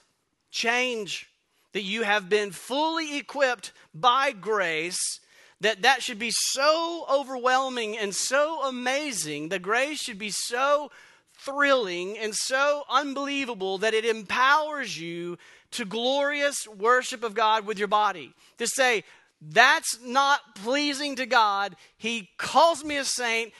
change, 0.51 1.29
that 1.71 1.81
you 1.81 2.03
have 2.03 2.29
been 2.29 2.51
fully 2.51 3.17
equipped 3.17 3.71
by 3.93 4.31
grace. 4.31 5.19
That 5.61 5.83
that 5.83 6.03
should 6.03 6.19
be 6.19 6.31
so 6.31 7.05
overwhelming 7.09 7.97
and 7.97 8.13
so 8.13 8.63
amazing. 8.65 9.47
The 9.47 9.59
grace 9.59 9.99
should 9.99 10.19
be 10.19 10.29
so 10.29 10.91
thrilling 11.37 12.17
and 12.17 12.35
so 12.35 12.83
unbelievable 12.89 13.77
that 13.79 13.93
it 13.93 14.05
empowers 14.05 14.99
you 14.99 15.37
to 15.71 15.85
glorious 15.85 16.67
worship 16.67 17.23
of 17.23 17.33
God 17.33 17.65
with 17.65 17.79
your 17.79 17.87
body. 17.87 18.33
To 18.57 18.67
say, 18.67 19.03
that's 19.49 19.99
not 20.01 20.55
pleasing 20.55 21.17
to 21.17 21.25
God. 21.25 21.75
He 21.97 22.29
calls 22.37 22.83
me 22.83 22.97
a 22.97 23.05
saint, 23.05 23.51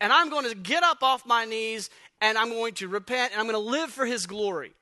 and 0.00 0.12
I'm 0.12 0.30
going 0.30 0.48
to 0.48 0.54
get 0.54 0.82
up 0.82 1.02
off 1.02 1.26
my 1.26 1.44
knees 1.44 1.90
and 2.20 2.36
I'm 2.36 2.50
going 2.50 2.74
to 2.74 2.88
repent 2.88 3.32
and 3.32 3.40
I'm 3.40 3.46
going 3.46 3.62
to 3.62 3.70
live 3.70 3.90
for 3.90 4.06
His 4.06 4.26
glory. 4.26 4.72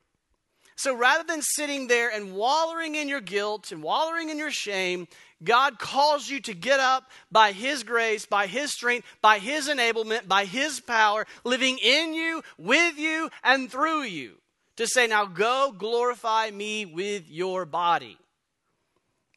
So 0.77 0.95
rather 0.95 1.25
than 1.25 1.40
sitting 1.40 1.87
there 1.87 2.11
and 2.11 2.35
wallowing 2.35 2.97
in 2.97 3.09
your 3.09 3.23
guilt 3.23 3.73
and 3.73 3.83
wallowing 3.83 4.29
in 4.29 4.37
your 4.37 4.51
shame, 4.51 5.09
God 5.42 5.79
calls 5.79 6.29
you 6.29 6.40
to 6.40 6.55
get 6.55 6.81
up 6.81 7.11
by 7.33 7.53
His 7.53 7.83
grace, 7.83 8.27
by 8.27 8.47
His 8.47 8.73
strength, 8.73 9.07
by 9.23 9.38
His 9.38 9.69
enablement, 9.69 10.29
by 10.29 10.45
His 10.45 10.81
power, 10.81 11.27
living 11.45 11.79
in 11.83 12.12
you, 12.12 12.42
with 12.59 12.99
you, 12.99 13.31
and 13.42 13.71
through 13.71 14.03
you. 14.03 14.35
To 14.77 14.87
say, 14.87 15.07
now 15.07 15.25
go 15.25 15.75
glorify 15.77 16.51
me 16.51 16.85
with 16.85 17.31
your 17.31 17.64
body. 17.64 18.19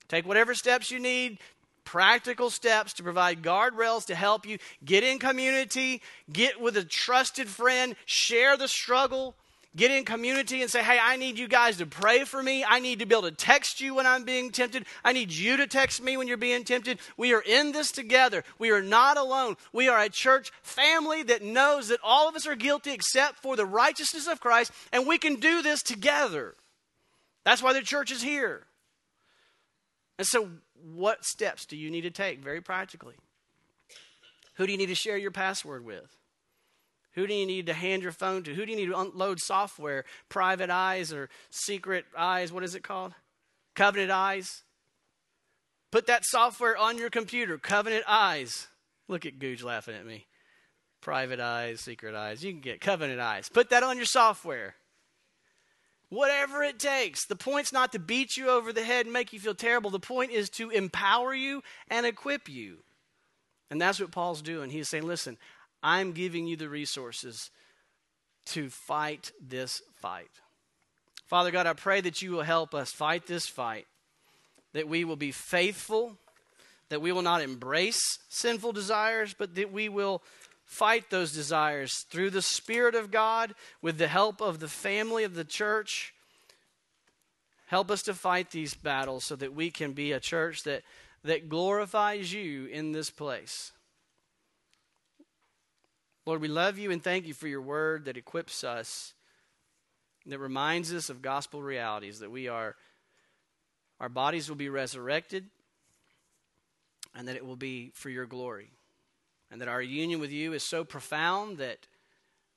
Take 0.10 0.28
whatever 0.28 0.54
steps 0.54 0.92
you 0.92 1.00
need 1.00 1.40
practical 1.90 2.52
steps 2.52 2.94
to 2.94 3.02
provide 3.02 3.42
guardrails 3.42 4.06
to 4.06 4.14
help 4.14 4.46
you 4.46 4.60
get 4.86 5.04
in 5.04 5.18
community, 5.18 6.04
get 6.32 6.62
with 6.62 6.78
a 6.78 6.84
trusted 6.84 7.48
friend, 7.48 7.96
share 8.06 8.56
the 8.56 8.68
struggle, 8.68 9.34
get 9.76 9.90
in 9.90 10.06
community 10.06 10.62
and 10.62 10.70
say, 10.70 10.84
hey, 10.84 11.00
I 11.02 11.16
need 11.16 11.40
you 11.40 11.48
guys 11.48 11.78
to 11.78 11.88
pray 11.88 12.26
for 12.26 12.44
me. 12.44 12.64
I 12.64 12.80
need 12.80 13.00
to 13.00 13.08
be 13.08 13.16
able 13.16 13.28
to 13.28 13.36
text 13.36 13.82
you 13.82 13.96
when 13.96 14.06
I'm 14.06 14.24
being 14.24 14.52
tempted. 14.52 14.86
I 15.04 15.14
need 15.14 15.32
you 15.32 15.58
to 15.58 15.66
text 15.66 16.00
me 16.00 16.16
when 16.16 16.28
you're 16.28 16.38
being 16.38 16.64
tempted. 16.64 17.00
We 17.18 17.34
are 17.34 17.42
in 17.42 17.72
this 17.72 17.92
together. 17.92 18.44
We 18.60 18.70
are 18.70 18.84
not 18.84 19.18
alone. 19.18 19.58
We 19.74 19.88
are 19.88 20.00
a 20.00 20.10
church 20.10 20.52
family 20.62 21.24
that 21.24 21.42
knows 21.42 21.88
that 21.88 22.02
all 22.04 22.30
of 22.30 22.36
us 22.36 22.46
are 22.46 22.56
guilty 22.56 22.92
except 22.92 23.40
for 23.40 23.56
the 23.56 23.66
righteousness 23.66 24.28
of 24.28 24.40
Christ, 24.40 24.72
and 24.94 25.08
we 25.08 25.18
can 25.18 25.36
do 25.38 25.64
this 25.64 25.82
together. 25.82 26.54
That's 27.46 27.64
why 27.64 27.74
the 27.74 27.82
church 27.82 28.12
is 28.12 28.22
here. 28.22 28.68
And 30.20 30.28
so 30.28 30.50
what 30.94 31.24
steps 31.24 31.66
do 31.66 31.78
you 31.78 31.90
need 31.90 32.02
to 32.02 32.12
take 32.12 32.44
very 32.44 32.62
practically? 32.62 33.16
Who 34.56 34.66
do 34.66 34.74
you 34.74 34.78
need 34.78 34.88
to 34.88 34.96
share 34.96 35.18
your 35.18 35.32
password 35.32 35.86
with? 35.86 36.18
Who 37.14 37.26
do 37.26 37.34
you 37.34 37.48
need 37.48 37.68
to 37.68 37.74
hand 37.74 38.04
your 38.04 38.12
phone 38.12 38.44
to? 38.44 38.54
Who 38.54 38.66
do 38.66 38.72
you 38.72 38.78
need 38.78 38.92
to 38.92 39.00
unload 39.00 39.40
software? 39.40 40.04
Private 40.28 40.70
eyes 40.70 41.14
or 41.14 41.30
secret 41.50 42.06
eyes? 42.18 42.52
What 42.52 42.66
is 42.66 42.76
it 42.76 42.84
called? 42.84 43.14
Covenant 43.76 44.12
eyes? 44.12 44.64
Put 45.90 46.06
that 46.08 46.26
software 46.26 46.78
on 46.78 46.98
your 46.98 47.10
computer, 47.10 47.58
Covenant 47.58 48.04
Eyes. 48.08 48.68
Look 49.08 49.26
at 49.26 49.40
Googe 49.40 49.64
laughing 49.64 49.96
at 49.96 50.06
me. 50.06 50.28
Private 51.02 51.40
eyes, 51.40 51.80
secret 51.80 52.14
eyes. 52.14 52.44
You 52.44 52.52
can 52.52 52.62
get 52.62 52.82
covenant 52.82 53.22
eyes. 53.22 53.50
Put 53.50 53.70
that 53.70 53.84
on 53.84 53.96
your 53.96 54.06
software. 54.06 54.76
Whatever 56.10 56.64
it 56.64 56.80
takes. 56.80 57.26
The 57.26 57.36
point's 57.36 57.72
not 57.72 57.92
to 57.92 58.00
beat 58.00 58.36
you 58.36 58.50
over 58.50 58.74
the 58.74 58.84
head 58.84 59.06
and 59.06 59.14
make 59.14 59.32
you 59.32 59.40
feel 59.40 59.56
terrible. 59.56 59.92
The 59.92 60.00
point 60.00 60.32
is 60.32 60.50
to 60.52 60.70
empower 60.72 61.34
you 61.34 61.62
and 61.90 62.06
equip 62.06 62.50
you. 62.50 62.78
And 63.70 63.80
that's 63.80 64.00
what 64.00 64.12
Paul's 64.12 64.42
doing. 64.42 64.72
He's 64.72 64.90
saying, 64.90 65.06
listen, 65.06 65.38
I'm 65.84 66.12
giving 66.12 66.48
you 66.48 66.58
the 66.58 66.70
resources 66.70 67.52
to 68.48 68.70
fight 68.70 69.32
this 69.40 69.82
fight. 70.02 70.32
Father 71.28 71.52
God, 71.52 71.68
I 71.68 71.74
pray 71.74 72.02
that 72.02 72.24
you 72.24 72.32
will 72.32 72.42
help 72.42 72.74
us 72.74 72.92
fight 72.92 73.28
this 73.28 73.46
fight, 73.46 73.86
that 74.74 74.88
we 74.88 75.06
will 75.06 75.16
be 75.16 75.32
faithful, 75.32 76.18
that 76.90 77.02
we 77.02 77.12
will 77.12 77.22
not 77.22 77.44
embrace 77.44 78.02
sinful 78.30 78.72
desires, 78.72 79.36
but 79.38 79.54
that 79.54 79.72
we 79.72 79.90
will 79.90 80.24
fight 80.70 81.10
those 81.10 81.34
desires 81.34 82.06
through 82.12 82.30
the 82.30 82.44
Spirit 82.44 82.94
of 82.94 83.10
God 83.10 83.56
with 83.82 83.98
the 83.98 84.08
help 84.08 84.40
of 84.40 84.60
the 84.60 84.68
family 84.68 85.24
of 85.24 85.34
the 85.34 85.44
church. 85.44 86.14
Help 87.66 87.90
us 87.90 88.04
to 88.04 88.14
fight 88.14 88.52
these 88.52 88.76
battles 88.76 89.24
so 89.26 89.36
that 89.36 89.56
we 89.56 89.72
can 89.72 89.94
be 89.94 90.12
a 90.12 90.20
church 90.20 90.62
that, 90.64 90.84
that 91.24 91.50
glorifies 91.50 92.32
you 92.32 92.68
in 92.68 92.92
this 92.92 93.10
place. 93.10 93.72
Lord, 96.28 96.40
we 96.40 96.48
love 96.48 96.78
you 96.78 96.92
and 96.92 97.04
thank 97.04 97.26
you 97.26 97.34
for 97.34 97.48
your 97.48 97.64
word 97.64 98.06
that 98.06 98.16
equips 98.16 98.64
us, 98.64 99.16
that 100.28 100.38
reminds 100.38 100.94
us 100.94 101.10
of 101.10 101.24
gospel 101.24 101.64
realities, 101.64 102.20
that 102.20 102.30
we 102.30 102.48
are, 102.48 102.76
our 104.00 104.10
bodies 104.10 104.48
will 104.48 104.56
be 104.56 104.70
resurrected, 104.70 105.46
and 107.16 107.28
that 107.28 107.36
it 107.36 107.46
will 107.46 107.56
be 107.56 107.92
for 107.96 108.12
your 108.12 108.28
glory 108.28 108.70
and 109.52 109.62
that 109.62 109.68
our 109.68 109.82
union 109.82 110.20
with 110.20 110.32
you 110.32 110.54
is 110.54 110.64
so 110.64 110.84
profound 110.84 111.58
that 111.58 111.88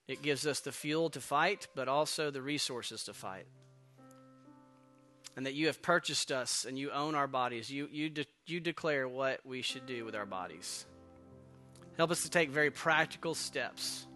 it 0.09 0.23
gives 0.23 0.47
us 0.47 0.61
the 0.61 0.73
fuel 0.73 1.11
to 1.11 1.21
fight, 1.21 1.69
but 1.75 1.89
also 1.89 2.31
the 2.31 2.43
resources 2.43 3.05
to 3.05 3.15
fight. 3.15 3.47
And 5.37 5.47
that 5.47 5.55
you 5.55 5.69
have 5.69 5.81
purchased 5.81 6.31
us 6.31 6.67
and 6.67 6.79
you 6.79 6.91
own 6.91 7.15
our 7.15 7.27
bodies. 7.27 7.71
You, 7.71 7.89
you, 7.91 8.11
de- 8.11 8.27
you 8.47 8.61
declare 8.61 9.09
what 9.09 9.41
we 9.47 9.63
should 9.63 9.87
do 9.87 10.05
with 10.05 10.15
our 10.15 10.27
bodies. 10.27 10.85
Help 11.97 12.11
us 12.11 12.23
to 12.25 12.31
take 12.31 12.51
very 12.51 12.71
practical 12.71 13.35
steps 13.35 14.07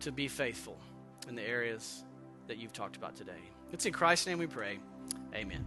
to 0.00 0.12
be 0.12 0.28
faithful 0.28 0.78
in 1.28 1.34
the 1.34 1.42
areas 1.42 2.04
that 2.46 2.58
you've 2.58 2.72
talked 2.72 2.96
about 2.96 3.16
today. 3.16 3.40
It's 3.72 3.86
in 3.86 3.92
Christ's 3.92 4.26
name 4.26 4.38
we 4.38 4.46
pray. 4.46 4.78
Amen. 5.34 5.66